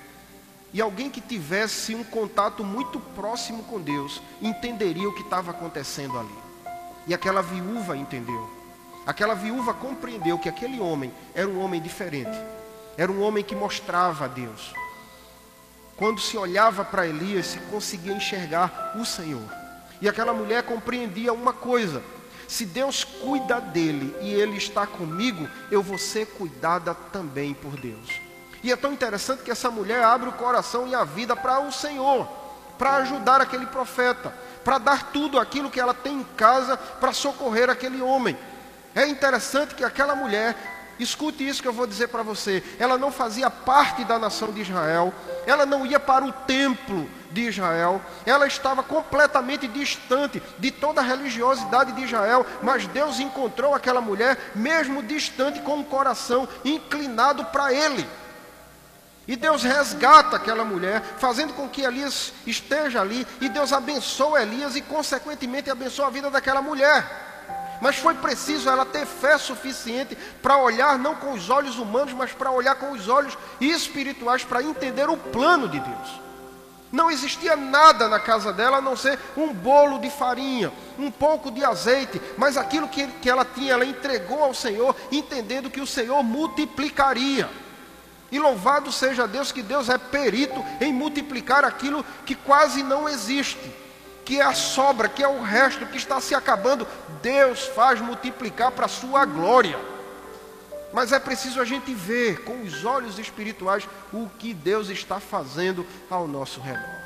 E 0.73 0.81
alguém 0.81 1.11
que 1.11 1.21
tivesse 1.21 1.95
um 1.95 2.05
contato 2.05 2.65
muito 2.65 3.01
próximo 3.01 3.65
com 3.65 3.81
Deus 3.81 4.23
entenderia 4.41 5.09
o 5.09 5.15
que 5.15 5.23
estava 5.23 5.51
acontecendo 5.51 6.19
ali. 6.19 6.39
E 7.07 7.15
aquela 7.15 7.43
viúva 7.43 7.97
entendeu. 7.97 8.49
Aquela 9.05 9.35
viúva 9.35 9.75
compreendeu 9.75 10.39
que 10.39 10.49
aquele 10.49 10.79
homem 10.79 11.13
era 11.35 11.49
um 11.49 11.61
homem 11.61 11.81
diferente. 11.81 12.39
Era 12.97 13.11
um 13.11 13.21
homem 13.23 13.43
que 13.43 13.57
mostrava 13.57 14.27
a 14.27 14.29
Deus. 14.29 14.73
Quando 16.01 16.19
se 16.19 16.35
olhava 16.39 16.83
para 16.83 17.07
Elias, 17.07 17.45
se 17.45 17.59
conseguia 17.71 18.15
enxergar 18.15 18.95
o 18.99 19.05
Senhor. 19.05 19.43
E 20.01 20.09
aquela 20.09 20.33
mulher 20.33 20.63
compreendia 20.63 21.31
uma 21.31 21.53
coisa: 21.53 22.03
se 22.49 22.65
Deus 22.65 23.05
cuida 23.05 23.61
dele 23.61 24.17
e 24.23 24.33
ele 24.33 24.57
está 24.57 24.87
comigo, 24.87 25.47
eu 25.71 25.83
vou 25.83 25.99
ser 25.99 26.25
cuidada 26.25 26.95
também 26.95 27.53
por 27.53 27.79
Deus. 27.79 28.09
E 28.63 28.73
é 28.73 28.77
tão 28.77 28.95
interessante 28.95 29.43
que 29.43 29.51
essa 29.51 29.71
mulher 29.71 30.03
abre 30.03 30.31
o 30.31 30.33
coração 30.33 30.89
e 30.89 30.95
a 30.95 31.05
vida 31.05 31.37
para 31.37 31.61
o 31.61 31.71
Senhor, 31.71 32.27
para 32.79 32.97
ajudar 32.97 33.43
aquele 33.43 33.67
profeta, 33.67 34.33
para 34.65 34.79
dar 34.79 35.13
tudo 35.13 35.39
aquilo 35.39 35.71
que 35.71 35.79
ela 35.79 35.93
tem 35.93 36.21
em 36.21 36.25
casa 36.35 36.79
para 36.79 37.13
socorrer 37.13 37.69
aquele 37.69 38.01
homem. 38.01 38.39
É 38.95 39.07
interessante 39.07 39.75
que 39.75 39.85
aquela 39.85 40.17
mulher, 40.17 40.57
escute 41.03 41.47
isso 41.47 41.63
que 41.63 41.69
eu 41.69 41.73
vou 41.73 41.87
dizer 41.87 42.09
para 42.09 42.23
você, 42.23 42.63
ela 42.79 42.99
não 42.99 43.11
fazia 43.11 43.51
parte 43.51 44.05
da 44.05 44.19
nação 44.19 44.53
de 44.53 44.61
Israel, 44.61 45.13
ela 45.47 45.65
não 45.65 45.87
ia 45.87 45.99
para 45.99 46.25
o 46.25 46.33
templo 46.33 47.09
de 47.31 47.43
Israel, 47.43 48.01
ela 48.27 48.47
estava 48.47 48.83
completamente 48.83 49.67
distante 49.67 50.43
de 50.59 50.71
toda 50.71 51.01
a 51.01 51.05
religiosidade 51.05 51.93
de 51.93 52.03
Israel, 52.03 52.45
mas 52.63 52.87
Deus 52.87 53.21
encontrou 53.21 53.75
aquela 53.75 54.01
mulher, 54.01 54.53
mesmo 54.55 55.03
distante, 55.03 55.61
com 55.61 55.81
o 55.81 55.85
coração 55.85 56.49
inclinado 56.65 57.45
para 57.47 57.73
Ele. 57.73 58.07
E 59.29 59.37
Deus 59.37 59.63
resgata 59.63 60.37
aquela 60.37 60.65
mulher, 60.65 61.03
fazendo 61.19 61.53
com 61.55 61.69
que 61.69 61.83
Elias 61.83 62.33
esteja 62.47 63.01
ali, 63.01 63.27
e 63.41 63.49
Deus 63.49 63.73
abençoa 63.73 64.43
Elias 64.43 64.75
e, 64.75 64.81
consequentemente, 64.81 65.71
abençoa 65.71 66.09
a 66.09 66.11
vida 66.11 66.31
daquela 66.31 66.61
mulher. 66.61 67.30
Mas 67.81 67.97
foi 67.97 68.15
preciso 68.15 68.69
ela 68.69 68.85
ter 68.85 69.07
fé 69.07 69.39
suficiente 69.39 70.17
para 70.43 70.59
olhar 70.59 70.99
não 70.99 71.15
com 71.15 71.33
os 71.33 71.49
olhos 71.49 71.79
humanos, 71.79 72.13
mas 72.13 72.33
para 72.33 72.51
olhar 72.51 72.75
com 72.75 72.93
os 72.93 73.09
olhos 73.09 73.37
espirituais, 73.61 74.45
para 74.45 74.63
entender 74.63 75.09
o 75.09 75.17
plano 75.17 75.69
de 75.69 75.81
Deus. 75.81 76.21
Não 76.93 77.11
existia 77.11 77.55
nada 77.55 78.09
na 78.09 78.19
casa 78.19 78.53
dela 78.53 78.79
a 78.79 78.81
não 78.81 78.97
ser 78.97 79.19
um 79.37 79.55
bolo 79.55 79.99
de 80.01 80.11
farinha, 80.11 80.73
um 80.99 81.11
pouco 81.11 81.51
de 81.51 81.65
azeite, 81.65 82.21
mas 82.37 82.57
aquilo 82.57 82.89
que, 82.89 83.07
que 83.07 83.31
ela 83.31 83.45
tinha, 83.45 83.75
ela 83.75 83.85
entregou 83.85 84.43
ao 84.43 84.53
Senhor, 84.53 84.95
entendendo 85.11 85.71
que 85.71 85.81
o 85.81 85.87
Senhor 85.87 86.23
multiplicaria. 86.23 87.49
E 88.33 88.39
louvado 88.39 88.93
seja 88.93 89.27
Deus, 89.27 89.53
que 89.53 89.63
Deus 89.63 89.89
é 89.89 89.99
perito 89.99 90.65
em 90.81 90.93
multiplicar 90.93 91.65
aquilo 91.65 92.05
que 92.27 92.35
quase 92.35 92.83
não 92.83 93.09
existe, 93.09 93.73
que 94.31 94.39
é 94.39 94.45
a 94.45 94.55
sobra, 94.55 95.09
que 95.09 95.25
é 95.25 95.27
o 95.27 95.43
resto 95.43 95.85
que 95.87 95.97
está 95.97 96.21
se 96.21 96.37
acabando. 96.37 96.87
Deus 97.21 97.67
faz 97.67 98.01
multiplicar 98.01 98.71
para 98.71 98.87
a 98.87 98.89
sua 98.89 99.25
glória. 99.25 99.77
Mas 100.93 101.11
é 101.11 101.19
preciso 101.19 101.61
a 101.61 101.65
gente 101.65 101.93
ver 101.93 102.45
com 102.45 102.63
os 102.63 102.85
olhos 102.85 103.19
espirituais 103.19 103.89
o 104.13 104.31
que 104.39 104.55
Deus 104.55 104.89
está 104.89 105.19
fazendo 105.19 105.85
ao 106.09 106.29
nosso 106.29 106.61
redor. 106.61 107.01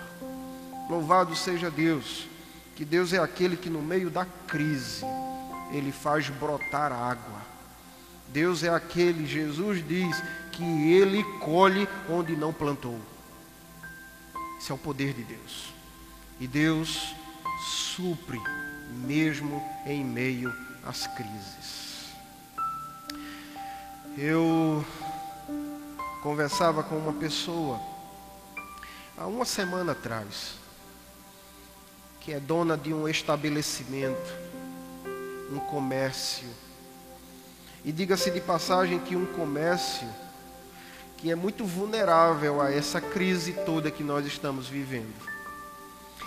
Louvado 0.91 1.35
seja 1.35 1.71
Deus, 1.71 2.29
que 2.77 2.85
Deus 2.85 3.11
é 3.15 3.19
aquele 3.19 3.57
que 3.57 3.71
no 3.71 3.81
meio 3.81 4.11
da 4.11 4.27
crise, 4.47 5.03
Ele 5.73 5.93
faz 5.93 6.29
brotar 6.29 6.93
água. 6.93 7.41
Deus 8.29 8.63
é 8.63 8.69
aquele, 8.69 9.27
Jesus 9.27 9.83
diz, 9.89 10.23
que 10.53 10.93
ele 10.93 11.25
colhe 11.41 11.89
onde 12.07 12.37
não 12.37 12.53
plantou. 12.53 13.01
Esse 14.59 14.71
é 14.71 14.75
o 14.75 14.79
poder 14.79 15.15
de 15.15 15.23
Deus. 15.23 15.74
E 16.41 16.47
Deus 16.47 17.15
supre 17.95 18.41
mesmo 19.07 19.63
em 19.87 20.05
meio 20.05 20.55
às 20.85 21.07
crises. 21.07 22.13
Eu 24.17 24.85
conversava 26.23 26.83
com 26.83 26.97
uma 26.97 27.13
pessoa 27.13 27.81
há 29.17 29.27
uma 29.27 29.45
semana 29.45 29.93
atrás, 29.93 30.55
que 32.21 32.33
é 32.33 32.41
dona 32.41 32.77
de 32.77 32.93
um 32.93 33.09
estabelecimento, 33.09 34.33
um 35.53 35.59
comércio. 35.59 36.49
E 37.85 37.93
diga-se 37.93 38.31
de 38.31 38.41
passagem 38.41 38.99
que 38.99 39.15
um 39.15 39.27
comércio 39.27 40.09
que 41.19 41.31
é 41.31 41.35
muito 41.35 41.65
vulnerável 41.65 42.61
a 42.61 42.73
essa 42.73 43.01
crise 43.01 43.53
toda 43.65 43.91
que 43.91 44.03
nós 44.03 44.27
estamos 44.27 44.69
vivendo. 44.69 45.15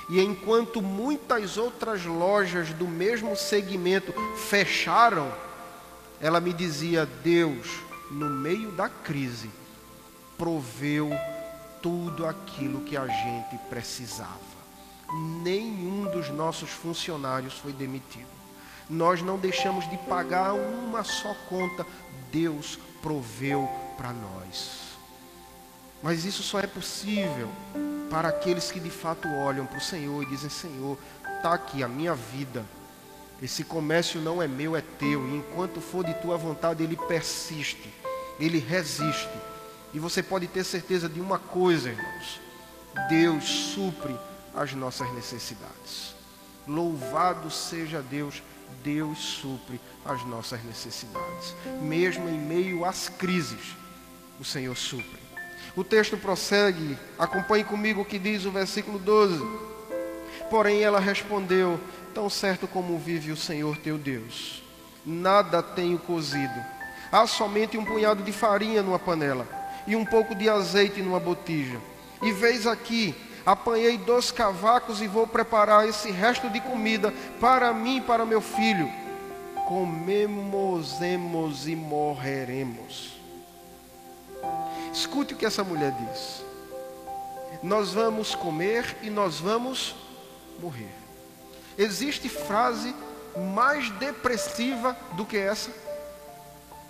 E 0.09 0.21
enquanto 0.21 0.81
muitas 0.81 1.57
outras 1.57 2.05
lojas 2.05 2.69
do 2.69 2.87
mesmo 2.87 3.35
segmento 3.35 4.13
fecharam, 4.49 5.31
ela 6.21 6.39
me 6.39 6.53
dizia: 6.53 7.05
Deus, 7.05 7.67
no 8.09 8.29
meio 8.29 8.71
da 8.71 8.87
crise, 8.87 9.49
proveu 10.37 11.09
tudo 11.81 12.25
aquilo 12.25 12.81
que 12.81 12.95
a 12.95 13.05
gente 13.05 13.57
precisava. 13.69 14.57
Nenhum 15.43 16.09
dos 16.11 16.29
nossos 16.29 16.69
funcionários 16.69 17.53
foi 17.55 17.73
demitido. 17.73 18.27
Nós 18.89 19.21
não 19.21 19.37
deixamos 19.37 19.89
de 19.89 19.97
pagar 19.97 20.53
uma 20.53 21.03
só 21.03 21.33
conta. 21.49 21.85
Deus 22.31 22.79
proveu 23.01 23.69
para 23.97 24.13
nós. 24.13 24.87
Mas 26.01 26.23
isso 26.23 26.43
só 26.43 26.59
é 26.59 26.67
possível 26.67 27.49
para 28.09 28.29
aqueles 28.29 28.71
que 28.71 28.79
de 28.79 28.89
fato 28.89 29.27
olham 29.27 29.65
para 29.65 29.77
o 29.77 29.81
Senhor 29.81 30.23
e 30.23 30.25
dizem: 30.25 30.49
Senhor, 30.49 30.97
está 31.35 31.53
aqui 31.53 31.83
a 31.83 31.87
minha 31.87 32.15
vida. 32.15 32.65
Esse 33.41 33.63
comércio 33.63 34.19
não 34.19 34.41
é 34.41 34.47
meu, 34.47 34.75
é 34.75 34.81
teu. 34.81 35.27
E 35.27 35.35
enquanto 35.35 35.79
for 35.79 36.03
de 36.03 36.13
tua 36.15 36.37
vontade, 36.37 36.83
ele 36.83 36.95
persiste, 36.95 37.93
ele 38.39 38.57
resiste. 38.57 39.29
E 39.93 39.99
você 39.99 40.23
pode 40.23 40.47
ter 40.47 40.63
certeza 40.63 41.07
de 41.07 41.19
uma 41.19 41.37
coisa, 41.37 41.89
irmãos: 41.89 42.41
Deus 43.09 43.43
supre 43.45 44.15
as 44.55 44.73
nossas 44.73 45.11
necessidades. 45.13 46.15
Louvado 46.67 47.49
seja 47.49 48.01
Deus, 48.01 48.41
Deus 48.83 49.19
supre 49.19 49.79
as 50.03 50.25
nossas 50.25 50.63
necessidades. 50.63 51.55
Mesmo 51.81 52.27
em 52.27 52.39
meio 52.39 52.83
às 52.83 53.07
crises, 53.07 53.75
o 54.39 54.43
Senhor 54.43 54.75
supre. 54.75 55.26
O 55.77 55.83
texto 55.83 56.17
prossegue, 56.17 56.97
acompanhe 57.19 57.63
comigo 57.63 58.01
o 58.01 58.05
que 58.05 58.17
diz 58.17 58.45
o 58.45 58.51
versículo 58.51 58.97
12. 58.97 59.39
Porém 60.49 60.81
ela 60.81 60.99
respondeu: 60.99 61.79
Tão 62.15 62.31
certo 62.31 62.67
como 62.67 62.97
vive 62.97 63.31
o 63.31 63.37
Senhor 63.37 63.77
teu 63.77 63.95
Deus, 63.95 64.63
nada 65.05 65.61
tenho 65.61 65.99
cozido. 65.99 66.59
Há 67.11 67.27
somente 67.27 67.77
um 67.77 67.85
punhado 67.85 68.23
de 68.23 68.31
farinha 68.31 68.81
numa 68.81 68.97
panela 68.97 69.47
e 69.85 69.95
um 69.95 70.03
pouco 70.03 70.33
de 70.33 70.49
azeite 70.49 70.99
numa 70.99 71.19
botija. 71.19 71.79
E 72.23 72.31
veis 72.31 72.65
aqui, 72.65 73.13
apanhei 73.45 73.99
dois 73.99 74.31
cavacos 74.31 74.99
e 74.99 75.07
vou 75.07 75.27
preparar 75.27 75.87
esse 75.87 76.09
resto 76.09 76.49
de 76.49 76.59
comida 76.59 77.13
para 77.39 77.71
mim 77.71 77.97
e 77.97 78.01
para 78.01 78.25
meu 78.25 78.41
filho. 78.41 78.91
Comemos 79.67 80.99
e 81.67 81.75
morreremos. 81.75 83.16
Escute 84.97 85.35
o 85.35 85.37
que 85.37 85.45
essa 85.45 85.63
mulher 85.63 85.91
diz. 85.91 86.43
Nós 87.61 87.93
vamos 87.93 88.33
comer 88.33 88.97
e 89.03 89.11
nós 89.11 89.39
vamos 89.39 89.95
morrer. 90.59 90.91
Existe 91.77 92.27
frase 92.27 92.95
mais 93.53 93.91
depressiva 93.91 94.97
do 95.11 95.23
que 95.23 95.37
essa? 95.37 95.69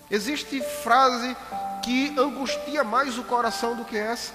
Existe 0.10 0.62
frase 0.62 1.36
que 1.84 2.17
angustia 2.17 2.82
mais 2.82 3.17
o 3.17 3.26
coração 3.26 3.76
do 3.76 3.84
que 3.84 3.98
essa? 3.98 4.34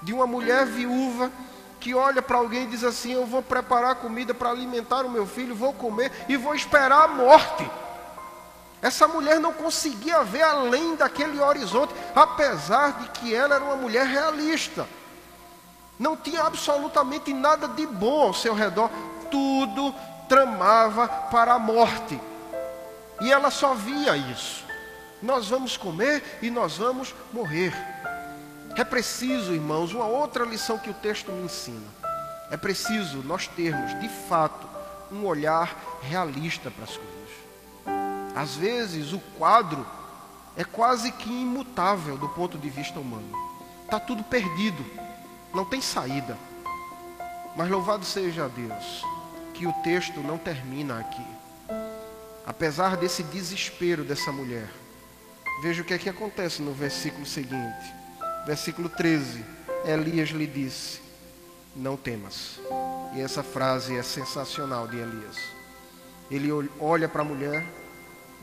De 0.00 0.12
uma 0.12 0.26
mulher 0.26 0.64
viúva 0.64 1.32
que 1.80 1.96
olha 1.96 2.22
para 2.22 2.38
alguém 2.38 2.62
e 2.62 2.68
diz 2.68 2.84
assim: 2.84 3.12
Eu 3.12 3.26
vou 3.26 3.42
preparar 3.42 3.96
comida 3.96 4.32
para 4.32 4.50
alimentar 4.50 5.04
o 5.04 5.10
meu 5.10 5.26
filho, 5.26 5.52
vou 5.52 5.72
comer 5.72 6.12
e 6.28 6.36
vou 6.36 6.54
esperar 6.54 7.02
a 7.02 7.08
morte. 7.08 7.68
Essa 8.84 9.08
mulher 9.08 9.40
não 9.40 9.50
conseguia 9.50 10.22
ver 10.22 10.42
além 10.42 10.94
daquele 10.94 11.40
horizonte, 11.40 11.94
apesar 12.14 12.98
de 12.98 13.08
que 13.12 13.34
ela 13.34 13.54
era 13.54 13.64
uma 13.64 13.76
mulher 13.76 14.04
realista. 14.04 14.86
Não 15.98 16.14
tinha 16.14 16.42
absolutamente 16.42 17.32
nada 17.32 17.66
de 17.66 17.86
bom 17.86 18.24
ao 18.26 18.34
seu 18.34 18.52
redor, 18.52 18.90
tudo 19.30 19.94
tramava 20.28 21.08
para 21.08 21.54
a 21.54 21.58
morte. 21.58 22.20
E 23.22 23.32
ela 23.32 23.50
só 23.50 23.72
via 23.72 24.18
isso. 24.18 24.62
Nós 25.22 25.48
vamos 25.48 25.78
comer 25.78 26.40
e 26.42 26.50
nós 26.50 26.76
vamos 26.76 27.14
morrer. 27.32 27.72
É 28.76 28.84
preciso, 28.84 29.54
irmãos, 29.54 29.94
uma 29.94 30.04
outra 30.04 30.44
lição 30.44 30.76
que 30.76 30.90
o 30.90 30.94
texto 30.94 31.32
me 31.32 31.44
ensina. 31.44 31.88
É 32.50 32.56
preciso 32.58 33.22
nós 33.22 33.48
termos, 33.48 33.98
de 33.98 34.10
fato, 34.28 34.68
um 35.10 35.24
olhar 35.24 35.74
realista 36.02 36.70
para 36.70 36.84
as 36.84 36.98
coisas. 36.98 37.23
Às 38.34 38.56
vezes 38.56 39.12
o 39.12 39.20
quadro 39.38 39.86
é 40.56 40.64
quase 40.64 41.12
que 41.12 41.28
imutável 41.28 42.16
do 42.16 42.28
ponto 42.28 42.58
de 42.58 42.68
vista 42.68 42.98
humano. 42.98 43.30
Está 43.84 44.00
tudo 44.00 44.24
perdido. 44.24 44.84
Não 45.54 45.64
tem 45.64 45.80
saída. 45.80 46.36
Mas 47.56 47.70
louvado 47.70 48.04
seja 48.04 48.48
Deus, 48.48 49.04
que 49.52 49.66
o 49.66 49.72
texto 49.84 50.20
não 50.20 50.36
termina 50.36 50.98
aqui. 50.98 51.24
Apesar 52.44 52.96
desse 52.96 53.22
desespero 53.22 54.04
dessa 54.04 54.32
mulher, 54.32 54.68
veja 55.62 55.82
o 55.82 55.84
que 55.84 55.94
é 55.94 55.98
que 55.98 56.08
acontece 56.08 56.60
no 56.60 56.72
versículo 56.72 57.24
seguinte. 57.24 57.94
Versículo 58.46 58.88
13. 58.88 59.44
Elias 59.84 60.30
lhe 60.30 60.46
disse: 60.46 61.00
Não 61.76 61.96
temas. 61.96 62.58
E 63.14 63.20
essa 63.20 63.42
frase 63.42 63.96
é 63.96 64.02
sensacional 64.02 64.88
de 64.88 64.96
Elias. 64.96 65.36
Ele 66.30 66.50
olha 66.80 67.08
para 67.08 67.22
a 67.22 67.24
mulher, 67.24 67.64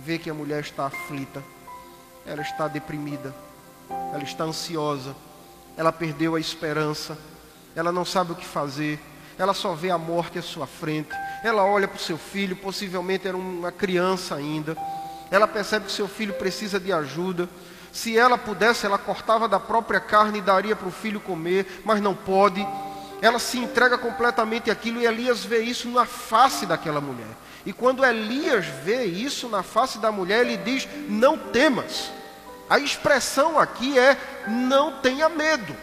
vê 0.03 0.17
que 0.17 0.29
a 0.29 0.33
mulher 0.33 0.61
está 0.61 0.87
aflita, 0.87 1.43
ela 2.25 2.41
está 2.41 2.67
deprimida, 2.67 3.33
ela 4.13 4.23
está 4.23 4.43
ansiosa, 4.43 5.15
ela 5.77 5.91
perdeu 5.91 6.35
a 6.35 6.39
esperança, 6.39 7.17
ela 7.75 7.91
não 7.91 8.03
sabe 8.03 8.31
o 8.31 8.35
que 8.35 8.45
fazer, 8.45 8.99
ela 9.37 9.53
só 9.53 9.73
vê 9.73 9.91
a 9.91 9.97
morte 9.97 10.39
à 10.39 10.41
sua 10.41 10.65
frente, 10.65 11.09
ela 11.43 11.63
olha 11.63 11.87
para 11.87 11.97
o 11.97 12.01
seu 12.01 12.17
filho, 12.17 12.55
possivelmente 12.55 13.27
era 13.27 13.37
uma 13.37 13.71
criança 13.71 14.35
ainda, 14.35 14.75
ela 15.29 15.47
percebe 15.47 15.85
que 15.85 15.91
seu 15.91 16.07
filho 16.07 16.33
precisa 16.33 16.79
de 16.79 16.91
ajuda. 16.91 17.47
Se 17.91 18.17
ela 18.17 18.37
pudesse, 18.37 18.85
ela 18.85 18.97
cortava 18.97 19.47
da 19.47 19.59
própria 19.59 19.99
carne 19.99 20.39
e 20.39 20.41
daria 20.41 20.75
para 20.75 20.87
o 20.87 20.91
filho 20.91 21.21
comer, 21.21 21.81
mas 21.85 22.01
não 22.01 22.13
pode. 22.13 22.65
Ela 23.21 23.39
se 23.39 23.59
entrega 23.59 23.97
completamente 23.97 24.71
àquilo 24.71 24.99
e 24.99 25.05
Elias 25.05 25.45
vê 25.45 25.61
isso 25.61 25.87
na 25.89 26.05
face 26.05 26.65
daquela 26.65 26.99
mulher. 26.99 27.27
E 27.65 27.71
quando 27.71 28.03
Elias 28.03 28.65
vê 28.83 29.05
isso 29.05 29.47
na 29.47 29.61
face 29.61 29.99
da 29.99 30.11
mulher, 30.11 30.41
ele 30.41 30.57
diz: 30.57 30.87
Não 31.07 31.37
temas. 31.37 32.11
A 32.67 32.79
expressão 32.79 33.59
aqui 33.59 33.99
é: 33.99 34.17
Não 34.47 34.99
tenha 34.99 35.29
medo. 35.29 35.75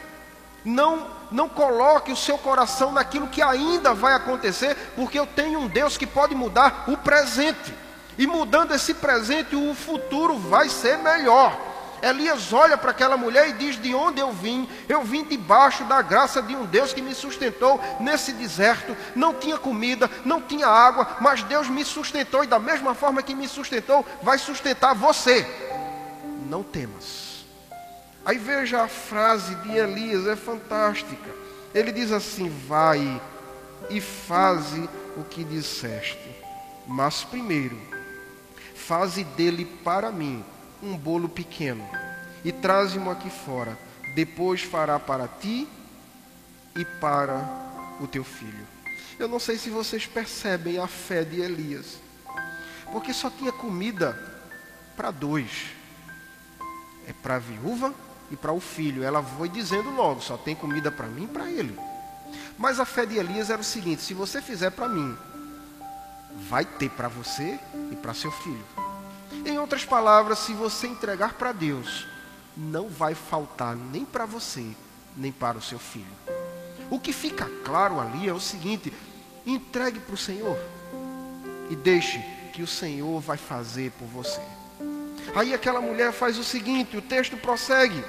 Não 0.65 1.19
não 1.31 1.49
coloque 1.49 2.11
o 2.11 2.17
seu 2.17 2.39
coração 2.39 2.93
naquilo 2.93 3.29
que 3.29 3.43
ainda 3.43 3.93
vai 3.93 4.15
acontecer, 4.15 4.75
porque 4.97 5.19
eu 5.19 5.27
tenho 5.27 5.61
um 5.61 5.67
Deus 5.67 5.97
que 5.97 6.07
pode 6.07 6.35
mudar 6.35 6.85
o 6.89 6.97
presente. 6.97 7.75
E 8.17 8.27
mudando 8.27 8.75
esse 8.75 8.95
presente, 8.95 9.55
o 9.55 9.75
futuro 9.75 10.39
vai 10.39 10.69
ser 10.69 10.99
melhor. 10.99 11.57
Elias 12.03 12.53
olha 12.53 12.77
para 12.77 12.91
aquela 12.91 13.17
mulher 13.17 13.49
e 13.49 13.53
diz: 13.53 13.81
De 13.81 13.95
onde 13.95 14.21
eu 14.21 14.33
vim? 14.33 14.69
Eu 14.89 15.03
vim 15.03 15.25
debaixo 15.25 15.85
da 15.85 16.01
graça 16.03 16.43
de 16.43 16.55
um 16.55 16.65
Deus 16.65 16.93
que 16.93 17.03
me 17.03 17.15
sustentou 17.15 17.81
nesse 18.01 18.33
deserto. 18.33 18.97
Não 19.15 19.35
tinha 19.35 19.59
comida, 19.59 20.11
não 20.25 20.41
tinha 20.41 20.67
água, 20.67 21.17
mas 21.21 21.43
Deus 21.43 21.69
me 21.69 21.85
sustentou 21.85 22.45
e, 22.45 22.47
da 22.47 22.59
mesma 22.59 22.95
forma 22.95 23.23
que 23.23 23.35
me 23.35 23.49
sustentou, 23.49 24.05
vai 24.23 24.39
sustentar 24.39 24.95
você. 24.95 25.47
Não 26.49 26.63
temas. 26.63 27.45
Aí 28.25 28.39
veja 28.39 28.83
a 28.83 28.89
frase 28.89 29.55
de 29.57 29.77
Elias, 29.77 30.27
é 30.27 30.37
fantástica. 30.37 31.31
Ele 31.75 31.91
diz 31.93 32.13
assim: 32.13 32.49
Vai 32.69 33.21
e 33.91 34.01
faze 34.01 34.89
o 35.17 35.25
que 35.25 35.43
disseste, 35.43 36.37
mas 36.87 37.25
primeiro, 37.25 37.79
faze 38.75 39.25
dele 39.25 39.65
para 39.83 40.13
mim 40.13 40.45
um 40.83 40.97
bolo 40.97 41.29
pequeno 41.29 41.89
e 42.45 42.53
traze-mo 42.53 43.11
aqui 43.11 43.31
fora. 43.31 43.79
Depois 44.15 44.63
fará 44.63 44.99
para 44.99 45.29
ti 45.29 45.69
e 46.77 46.85
para 46.85 47.45
o 48.01 48.07
teu 48.07 48.25
filho. 48.25 48.67
Eu 49.19 49.29
não 49.29 49.39
sei 49.39 49.59
se 49.59 49.69
vocês 49.69 50.07
percebem 50.07 50.79
a 50.79 50.87
fé 50.87 51.25
de 51.25 51.41
Elias, 51.41 51.99
porque 52.93 53.13
só 53.13 53.29
tinha 53.29 53.53
comida 53.53 54.17
para 54.97 55.11
dois: 55.11 55.67
é 57.07 57.13
para 57.13 57.37
a 57.37 57.39
viúva 57.39 57.93
e 58.31 58.37
para 58.37 58.53
o 58.53 58.61
filho. 58.61 59.03
Ela 59.03 59.23
foi 59.23 59.49
dizendo 59.49 59.91
logo: 59.91 60.21
só 60.21 60.37
tem 60.37 60.55
comida 60.55 60.91
para 60.91 61.07
mim 61.07 61.25
e 61.25 61.29
para 61.29 61.51
ele. 61.51 61.79
Mas 62.57 62.81
a 62.81 62.85
fé 62.85 63.07
de 63.07 63.17
Elias 63.17 63.51
era 63.51 63.61
o 63.61 63.65
seguinte: 63.65 64.03
se 64.03 64.15
você 64.15 64.41
fizer 64.41 64.71
para 64.71 64.89
mim, 64.89 65.17
vai 66.49 66.65
ter 66.65 66.91
para 66.91 67.09
você 67.09 67.59
e 67.91 67.97
para 67.97 68.15
seu 68.15 68.31
filho. 68.31 68.88
Em 69.49 69.59
outras 69.59 69.83
palavras, 69.83 70.41
se 70.41 70.53
você 70.53 70.87
entregar 70.87 71.33
para 71.33 71.53
Deus, 71.53 72.07
não 72.55 72.87
vai 72.87 73.15
faltar 73.15 73.75
nem 73.75 74.05
para 74.05 74.27
você, 74.27 74.63
nem 75.17 75.33
para 75.33 75.57
o 75.57 75.63
seu 75.63 75.79
filho. 75.79 76.05
O 76.91 77.01
que 77.01 77.15
fica 77.15 77.51
claro 77.65 77.99
ali 77.99 78.29
é 78.29 78.33
o 78.33 78.39
seguinte: 78.39 78.93
entregue 79.47 80.01
para 80.01 80.15
o 80.15 80.19
Senhor 80.19 80.59
e 81.71 81.75
deixe 81.75 82.19
que 82.53 82.61
o 82.61 82.67
Senhor 82.67 83.21
vai 83.21 83.39
fazer 83.39 83.91
por 83.93 84.05
você. 84.09 84.43
Aí 85.35 85.55
aquela 85.55 85.81
mulher 85.81 86.13
faz 86.13 86.37
o 86.37 86.45
seguinte: 86.45 86.99
o 86.99 87.03
texto 87.03 87.39
prossegue. 87.39 88.05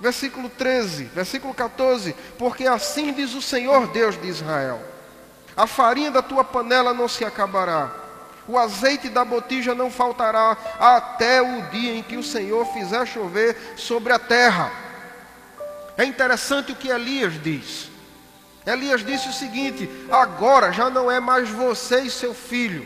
Versículo 0.00 0.48
13, 0.48 1.04
versículo 1.04 1.54
14: 1.54 2.12
Porque 2.36 2.66
assim 2.66 3.12
diz 3.12 3.34
o 3.34 3.42
Senhor 3.42 3.86
Deus 3.92 4.20
de 4.20 4.26
Israel: 4.26 4.82
A 5.56 5.68
farinha 5.68 6.10
da 6.10 6.22
tua 6.22 6.42
panela 6.42 6.92
não 6.92 7.06
se 7.06 7.24
acabará, 7.24 7.99
o 8.50 8.58
azeite 8.58 9.08
da 9.08 9.24
botija 9.24 9.76
não 9.76 9.92
faltará 9.92 10.56
até 10.80 11.40
o 11.40 11.62
dia 11.70 11.94
em 11.94 12.02
que 12.02 12.16
o 12.16 12.22
Senhor 12.22 12.66
fizer 12.66 13.06
chover 13.06 13.74
sobre 13.76 14.12
a 14.12 14.18
terra. 14.18 14.72
É 15.96 16.04
interessante 16.04 16.72
o 16.72 16.74
que 16.74 16.88
Elias 16.88 17.40
diz. 17.40 17.88
Elias 18.66 19.04
disse 19.04 19.28
o 19.28 19.32
seguinte: 19.32 19.88
agora 20.10 20.72
já 20.72 20.90
não 20.90 21.08
é 21.08 21.20
mais 21.20 21.48
você 21.48 22.00
e 22.00 22.10
seu 22.10 22.34
filho. 22.34 22.84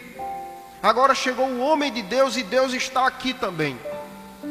Agora 0.82 1.14
chegou 1.14 1.46
o 1.46 1.60
homem 1.60 1.90
de 1.90 2.02
Deus 2.02 2.36
e 2.36 2.42
Deus 2.42 2.74
está 2.74 3.06
aqui 3.06 3.32
também. 3.32 3.80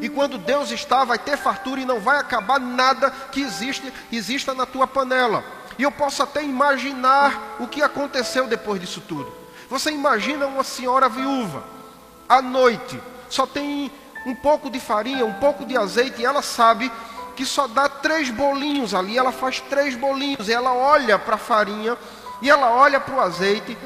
E 0.01 0.09
quando 0.09 0.39
Deus 0.39 0.71
está, 0.71 1.03
vai 1.03 1.19
ter 1.19 1.37
fartura 1.37 1.79
e 1.79 1.85
não 1.85 1.99
vai 1.99 2.17
acabar 2.17 2.59
nada 2.59 3.11
que 3.31 3.41
existe, 3.41 3.93
exista 4.11 4.55
na 4.55 4.65
tua 4.65 4.87
panela. 4.87 5.43
E 5.77 5.83
eu 5.83 5.91
posso 5.91 6.23
até 6.23 6.43
imaginar 6.43 7.57
o 7.59 7.67
que 7.67 7.83
aconteceu 7.83 8.47
depois 8.47 8.81
disso 8.81 8.99
tudo. 9.07 9.42
Você 9.69 9.91
imagina 9.91 10.45
uma 10.45 10.63
senhora 10.63 11.09
viúva, 11.09 11.63
à 12.27 12.41
noite, 12.41 12.99
só 13.29 13.45
tem 13.45 13.91
um 14.25 14.35
pouco 14.35 14.69
de 14.69 14.79
farinha, 14.79 15.25
um 15.25 15.33
pouco 15.33 15.65
de 15.65 15.77
azeite, 15.77 16.21
e 16.21 16.25
ela 16.25 16.41
sabe 16.41 16.91
que 17.35 17.45
só 17.45 17.67
dá 17.67 17.89
três 17.89 18.29
bolinhos 18.29 18.93
ali. 18.93 19.17
Ela 19.17 19.31
faz 19.31 19.59
três 19.59 19.95
bolinhos, 19.95 20.47
e 20.47 20.53
ela 20.53 20.73
olha 20.73 21.17
para 21.17 21.35
a 21.35 21.39
farinha, 21.39 21.97
e 22.41 22.49
ela 22.49 22.71
olha 22.71 22.99
para 22.99 23.15
o 23.15 23.19
azeite, 23.19 23.77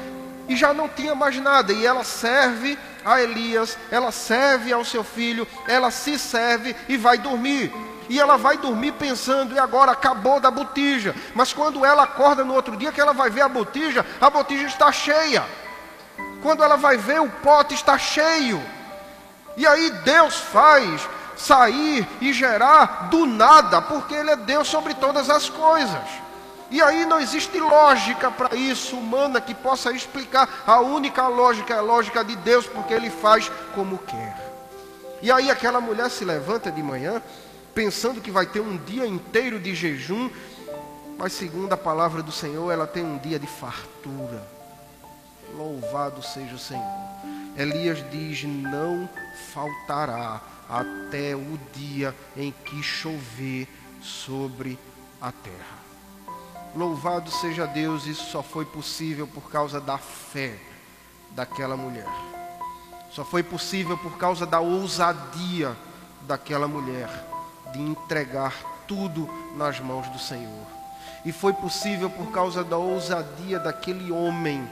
e 0.48 0.56
já 0.56 0.72
não 0.72 0.88
tinha 0.88 1.14
mais 1.14 1.36
nada. 1.38 1.72
E 1.72 1.86
ela 1.86 2.04
serve 2.04 2.78
a 3.04 3.20
Elias, 3.20 3.78
ela 3.90 4.12
serve 4.12 4.72
ao 4.72 4.84
seu 4.84 5.02
filho, 5.02 5.46
ela 5.66 5.90
se 5.90 6.18
serve 6.18 6.74
e 6.88 6.96
vai 6.96 7.18
dormir. 7.18 7.72
E 8.08 8.18
ela 8.18 8.38
vai 8.38 8.56
dormir 8.56 8.92
pensando, 8.92 9.54
e 9.54 9.58
agora 9.58 9.92
acabou 9.92 10.40
da 10.40 10.50
botija. 10.50 11.14
Mas 11.34 11.52
quando 11.52 11.84
ela 11.84 12.04
acorda 12.04 12.42
no 12.44 12.54
outro 12.54 12.76
dia, 12.76 12.90
que 12.90 13.00
ela 13.00 13.12
vai 13.12 13.28
ver 13.28 13.42
a 13.42 13.48
botija, 13.48 14.04
a 14.20 14.30
botija 14.30 14.66
está 14.66 14.90
cheia. 14.90 15.44
Quando 16.42 16.62
ela 16.62 16.76
vai 16.76 16.96
ver, 16.96 17.20
o 17.20 17.28
pote 17.28 17.74
está 17.74 17.98
cheio. 17.98 18.62
E 19.56 19.66
aí 19.66 19.90
Deus 20.04 20.36
faz 20.36 21.08
sair 21.36 22.06
e 22.20 22.32
gerar 22.32 23.08
do 23.10 23.26
nada, 23.26 23.80
porque 23.80 24.14
Ele 24.14 24.30
é 24.30 24.36
Deus 24.36 24.68
sobre 24.68 24.94
todas 24.94 25.30
as 25.30 25.48
coisas. 25.48 26.28
E 26.70 26.82
aí 26.82 27.06
não 27.06 27.18
existe 27.18 27.58
lógica 27.58 28.30
para 28.30 28.54
isso 28.54 28.96
humana 28.96 29.40
que 29.40 29.54
possa 29.54 29.90
explicar. 29.90 30.48
A 30.66 30.80
única 30.80 31.26
lógica 31.26 31.74
é 31.74 31.78
a 31.78 31.82
lógica 31.82 32.22
de 32.22 32.36
Deus, 32.36 32.66
porque 32.66 32.92
Ele 32.92 33.08
faz 33.08 33.50
como 33.74 33.98
quer. 33.98 34.36
E 35.22 35.32
aí 35.32 35.50
aquela 35.50 35.80
mulher 35.80 36.10
se 36.10 36.24
levanta 36.24 36.70
de 36.70 36.82
manhã, 36.82 37.22
pensando 37.74 38.20
que 38.20 38.30
vai 38.30 38.46
ter 38.46 38.60
um 38.60 38.76
dia 38.76 39.06
inteiro 39.06 39.58
de 39.58 39.74
jejum, 39.74 40.30
mas 41.16 41.32
segundo 41.32 41.72
a 41.72 41.76
palavra 41.76 42.22
do 42.22 42.30
Senhor, 42.30 42.70
ela 42.70 42.86
tem 42.86 43.04
um 43.04 43.18
dia 43.18 43.38
de 43.38 43.46
fartura. 43.46 44.57
Louvado 45.56 46.22
seja 46.22 46.54
o 46.54 46.58
Senhor. 46.58 47.08
Elias 47.56 47.98
diz: 48.10 48.44
Não 48.44 49.08
faltará 49.52 50.40
até 50.68 51.34
o 51.34 51.58
dia 51.72 52.14
em 52.36 52.52
que 52.52 52.82
chover 52.82 53.66
sobre 54.00 54.78
a 55.20 55.32
terra. 55.32 55.78
Louvado 56.76 57.30
seja 57.30 57.66
Deus, 57.66 58.06
isso 58.06 58.30
só 58.30 58.42
foi 58.42 58.64
possível 58.64 59.26
por 59.26 59.50
causa 59.50 59.80
da 59.80 59.98
fé 59.98 60.58
daquela 61.30 61.76
mulher. 61.76 62.06
Só 63.10 63.24
foi 63.24 63.42
possível 63.42 63.96
por 63.96 64.18
causa 64.18 64.46
da 64.46 64.60
ousadia 64.60 65.74
daquela 66.22 66.68
mulher 66.68 67.08
de 67.72 67.80
entregar 67.80 68.54
tudo 68.86 69.28
nas 69.56 69.80
mãos 69.80 70.08
do 70.08 70.18
Senhor. 70.18 70.66
E 71.24 71.32
foi 71.32 71.52
possível 71.52 72.08
por 72.08 72.30
causa 72.30 72.62
da 72.62 72.76
ousadia 72.76 73.58
daquele 73.58 74.12
homem 74.12 74.68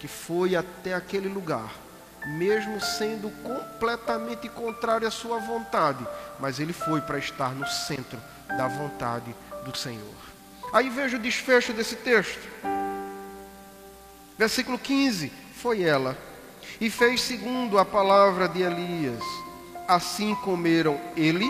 que 0.00 0.08
foi 0.08 0.56
até 0.56 0.94
aquele 0.94 1.28
lugar, 1.28 1.72
mesmo 2.26 2.80
sendo 2.80 3.30
completamente 3.42 4.48
contrário 4.48 5.06
à 5.06 5.10
sua 5.10 5.38
vontade, 5.38 6.04
mas 6.40 6.58
ele 6.58 6.72
foi 6.72 7.02
para 7.02 7.18
estar 7.18 7.54
no 7.54 7.66
centro 7.68 8.18
da 8.48 8.66
vontade 8.66 9.34
do 9.64 9.76
Senhor. 9.76 10.14
Aí 10.72 10.88
veja 10.88 11.18
o 11.18 11.20
desfecho 11.20 11.74
desse 11.74 11.96
texto. 11.96 12.40
Versículo 14.38 14.78
15: 14.78 15.30
Foi 15.56 15.82
ela, 15.82 16.16
e 16.80 16.88
fez 16.88 17.20
segundo 17.20 17.78
a 17.78 17.84
palavra 17.84 18.48
de 18.48 18.62
Elias. 18.62 19.22
Assim 19.86 20.34
comeram 20.36 20.98
ele, 21.14 21.46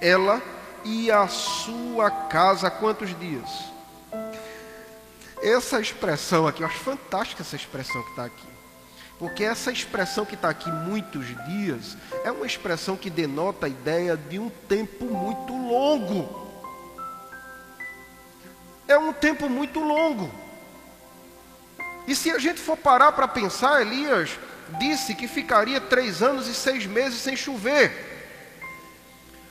ela 0.00 0.40
e 0.84 1.10
a 1.10 1.26
sua 1.26 2.10
casa 2.10 2.70
quantos 2.70 3.18
dias? 3.18 3.75
Essa 5.42 5.80
expressão 5.80 6.46
aqui, 6.46 6.62
eu 6.62 6.66
acho 6.66 6.78
fantástica 6.78 7.42
essa 7.42 7.56
expressão 7.56 8.02
que 8.02 8.10
está 8.10 8.24
aqui. 8.24 8.46
Porque 9.18 9.44
essa 9.44 9.72
expressão 9.72 10.24
que 10.24 10.34
está 10.34 10.50
aqui, 10.50 10.70
muitos 10.70 11.26
dias, 11.46 11.96
é 12.24 12.30
uma 12.30 12.46
expressão 12.46 12.96
que 12.96 13.08
denota 13.08 13.66
a 13.66 13.68
ideia 13.68 14.16
de 14.16 14.38
um 14.38 14.50
tempo 14.50 15.04
muito 15.06 15.52
longo. 15.52 16.46
É 18.86 18.98
um 18.98 19.12
tempo 19.12 19.48
muito 19.48 19.80
longo. 19.80 20.30
E 22.06 22.14
se 22.14 22.30
a 22.30 22.38
gente 22.38 22.60
for 22.60 22.76
parar 22.76 23.12
para 23.12 23.26
pensar, 23.26 23.80
Elias 23.80 24.38
disse 24.78 25.14
que 25.14 25.26
ficaria 25.26 25.80
três 25.80 26.22
anos 26.22 26.46
e 26.46 26.54
seis 26.54 26.86
meses 26.86 27.20
sem 27.20 27.36
chover. 27.36 28.14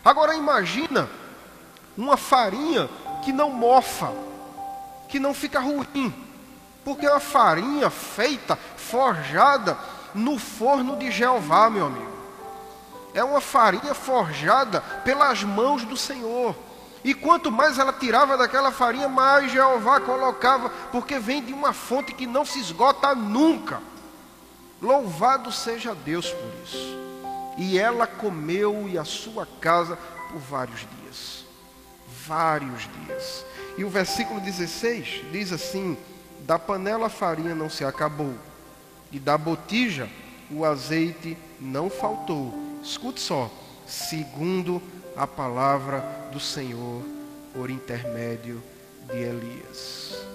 Agora 0.03 0.35
imagina 0.35 1.09
uma 1.97 2.17
farinha 2.17 2.87
que 3.23 3.33
não 3.33 3.49
mofa, 3.49 4.13
que 5.07 5.19
não 5.19 5.33
fica 5.33 5.59
ruim, 5.59 6.13
porque 6.83 7.05
é 7.05 7.11
uma 7.11 7.19
farinha 7.19 7.89
feita, 7.89 8.57
forjada 8.75 9.77
no 10.13 10.37
forno 10.39 10.95
de 10.95 11.11
Jeová, 11.11 11.69
meu 11.69 11.87
amigo. 11.87 12.15
É 13.13 13.23
uma 13.23 13.41
farinha 13.41 13.93
forjada 13.93 14.81
pelas 15.03 15.43
mãos 15.43 15.83
do 15.83 15.95
Senhor. 15.95 16.55
E 17.03 17.13
quanto 17.13 17.51
mais 17.51 17.77
ela 17.77 17.93
tirava 17.93 18.35
daquela 18.35 18.71
farinha, 18.71 19.07
mais 19.07 19.51
Jeová 19.51 19.99
colocava, 19.99 20.69
porque 20.91 21.19
vem 21.19 21.43
de 21.43 21.53
uma 21.53 21.71
fonte 21.71 22.13
que 22.13 22.25
não 22.25 22.43
se 22.43 22.59
esgota 22.59 23.13
nunca. 23.13 23.79
Louvado 24.81 25.51
seja 25.51 25.95
Deus 25.95 26.29
por 26.31 26.53
isso. 26.63 26.97
E 27.57 27.77
ela 27.77 28.05
comeu 28.05 28.87
e 28.89 28.97
a 28.97 29.05
sua 29.05 29.47
casa 29.61 29.97
por 30.29 30.39
vários 30.39 30.79
dias. 30.79 31.45
Vários 32.25 32.89
dias. 33.05 33.45
E 33.77 33.83
o 33.83 33.89
versículo 33.89 34.39
16 34.39 35.23
diz 35.31 35.51
assim: 35.51 35.97
Da 36.41 36.57
panela 36.57 37.07
a 37.07 37.09
farinha 37.09 37.53
não 37.53 37.69
se 37.69 37.83
acabou, 37.83 38.33
e 39.11 39.19
da 39.19 39.37
botija 39.37 40.09
o 40.49 40.63
azeite 40.63 41.37
não 41.59 41.89
faltou. 41.89 42.53
Escute 42.83 43.19
só, 43.19 43.51
segundo 43.87 44.81
a 45.15 45.25
palavra 45.25 45.99
do 46.31 46.39
Senhor 46.39 47.03
por 47.53 47.69
intermédio 47.69 48.61
de 49.07 49.17
Elias. 49.17 50.25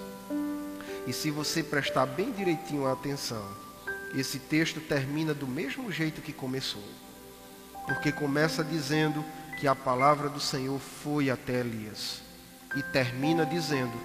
E 1.07 1.13
se 1.13 1.31
você 1.31 1.63
prestar 1.63 2.05
bem 2.05 2.31
direitinho 2.31 2.85
a 2.85 2.93
atenção, 2.93 3.43
esse 4.15 4.37
texto 4.37 4.79
termina 4.79 5.33
do 5.33 5.47
mesmo 5.47 5.91
jeito 5.91 6.21
que 6.21 6.33
começou. 6.33 6.83
Porque 7.87 8.11
começa 8.11 8.63
dizendo 8.63 9.23
que 9.59 9.67
a 9.67 9.75
palavra 9.75 10.29
do 10.29 10.39
Senhor 10.39 10.79
foi 10.79 11.29
até 11.29 11.59
Elias. 11.59 12.21
E 12.75 12.83
termina 12.83 13.45
dizendo 13.45 13.97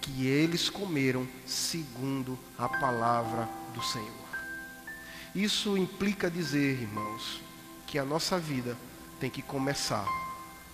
que 0.00 0.26
eles 0.26 0.68
comeram 0.68 1.26
segundo 1.46 2.38
a 2.58 2.68
palavra 2.68 3.48
do 3.74 3.82
Senhor. 3.82 4.22
Isso 5.34 5.78
implica 5.78 6.30
dizer, 6.30 6.80
irmãos, 6.80 7.40
que 7.86 7.98
a 7.98 8.04
nossa 8.04 8.38
vida 8.38 8.76
tem 9.20 9.30
que 9.30 9.40
começar 9.40 10.04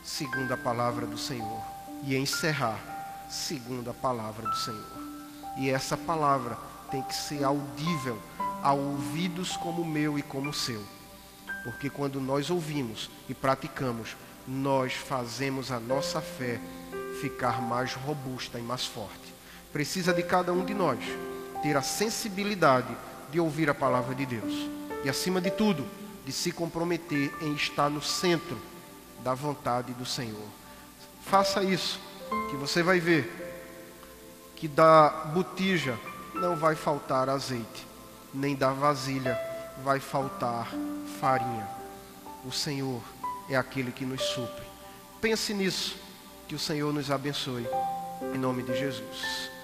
segundo 0.02 0.52
a 0.52 0.56
palavra 0.56 1.06
do 1.06 1.18
Senhor 1.18 1.62
e 2.04 2.16
encerrar 2.16 2.78
segundo 3.28 3.90
a 3.90 3.94
palavra 3.94 4.48
do 4.48 4.56
Senhor. 4.56 4.98
E 5.58 5.68
essa 5.68 5.96
palavra 5.96 6.56
tem 6.90 7.02
que 7.02 7.14
ser 7.14 7.44
audível 7.44 8.18
a 8.62 8.72
ouvidos 8.72 9.56
como 9.56 9.82
o 9.82 9.86
meu 9.86 10.18
e 10.18 10.22
como 10.22 10.50
o 10.50 10.54
seu. 10.54 10.82
Porque 11.64 11.90
quando 11.90 12.20
nós 12.20 12.50
ouvimos 12.50 13.10
e 13.28 13.34
praticamos, 13.34 14.16
nós 14.48 14.94
fazemos 14.94 15.70
a 15.70 15.78
nossa 15.78 16.22
fé 16.22 16.58
ficar 17.20 17.60
mais 17.60 17.92
robusta 17.92 18.58
e 18.58 18.62
mais 18.62 18.86
forte. 18.86 19.34
Precisa 19.70 20.14
de 20.14 20.22
cada 20.22 20.52
um 20.52 20.64
de 20.64 20.72
nós 20.72 20.98
ter 21.62 21.76
a 21.76 21.82
sensibilidade 21.82 22.96
de 23.30 23.38
ouvir 23.38 23.68
a 23.68 23.74
palavra 23.74 24.14
de 24.14 24.24
Deus. 24.24 24.70
E 25.04 25.08
acima 25.08 25.38
de 25.38 25.50
tudo, 25.50 25.86
de 26.24 26.32
se 26.32 26.50
comprometer 26.50 27.30
em 27.42 27.52
estar 27.52 27.90
no 27.90 28.00
centro 28.00 28.58
da 29.22 29.34
vontade 29.34 29.92
do 29.92 30.06
Senhor. 30.06 30.48
Faça 31.26 31.62
isso, 31.62 32.00
que 32.48 32.56
você 32.56 32.82
vai 32.82 32.98
ver 32.98 33.44
que 34.56 34.66
da 34.66 35.10
botija 35.34 35.98
não 36.34 36.56
vai 36.56 36.74
faltar 36.74 37.28
azeite, 37.28 37.86
nem 38.32 38.56
da 38.56 38.72
vasilha 38.72 39.38
vai 39.84 40.00
faltar 40.00 40.68
farinha. 41.20 41.68
O 42.44 42.50
Senhor 42.50 43.02
é 43.48 43.56
aquele 43.56 43.90
que 43.90 44.04
nos 44.04 44.22
supre. 44.22 44.64
Pense 45.20 45.52
nisso, 45.52 45.96
que 46.46 46.54
o 46.54 46.58
Senhor 46.58 46.92
nos 46.92 47.10
abençoe. 47.10 47.66
Em 48.34 48.38
nome 48.38 48.62
de 48.62 48.76
Jesus. 48.78 49.57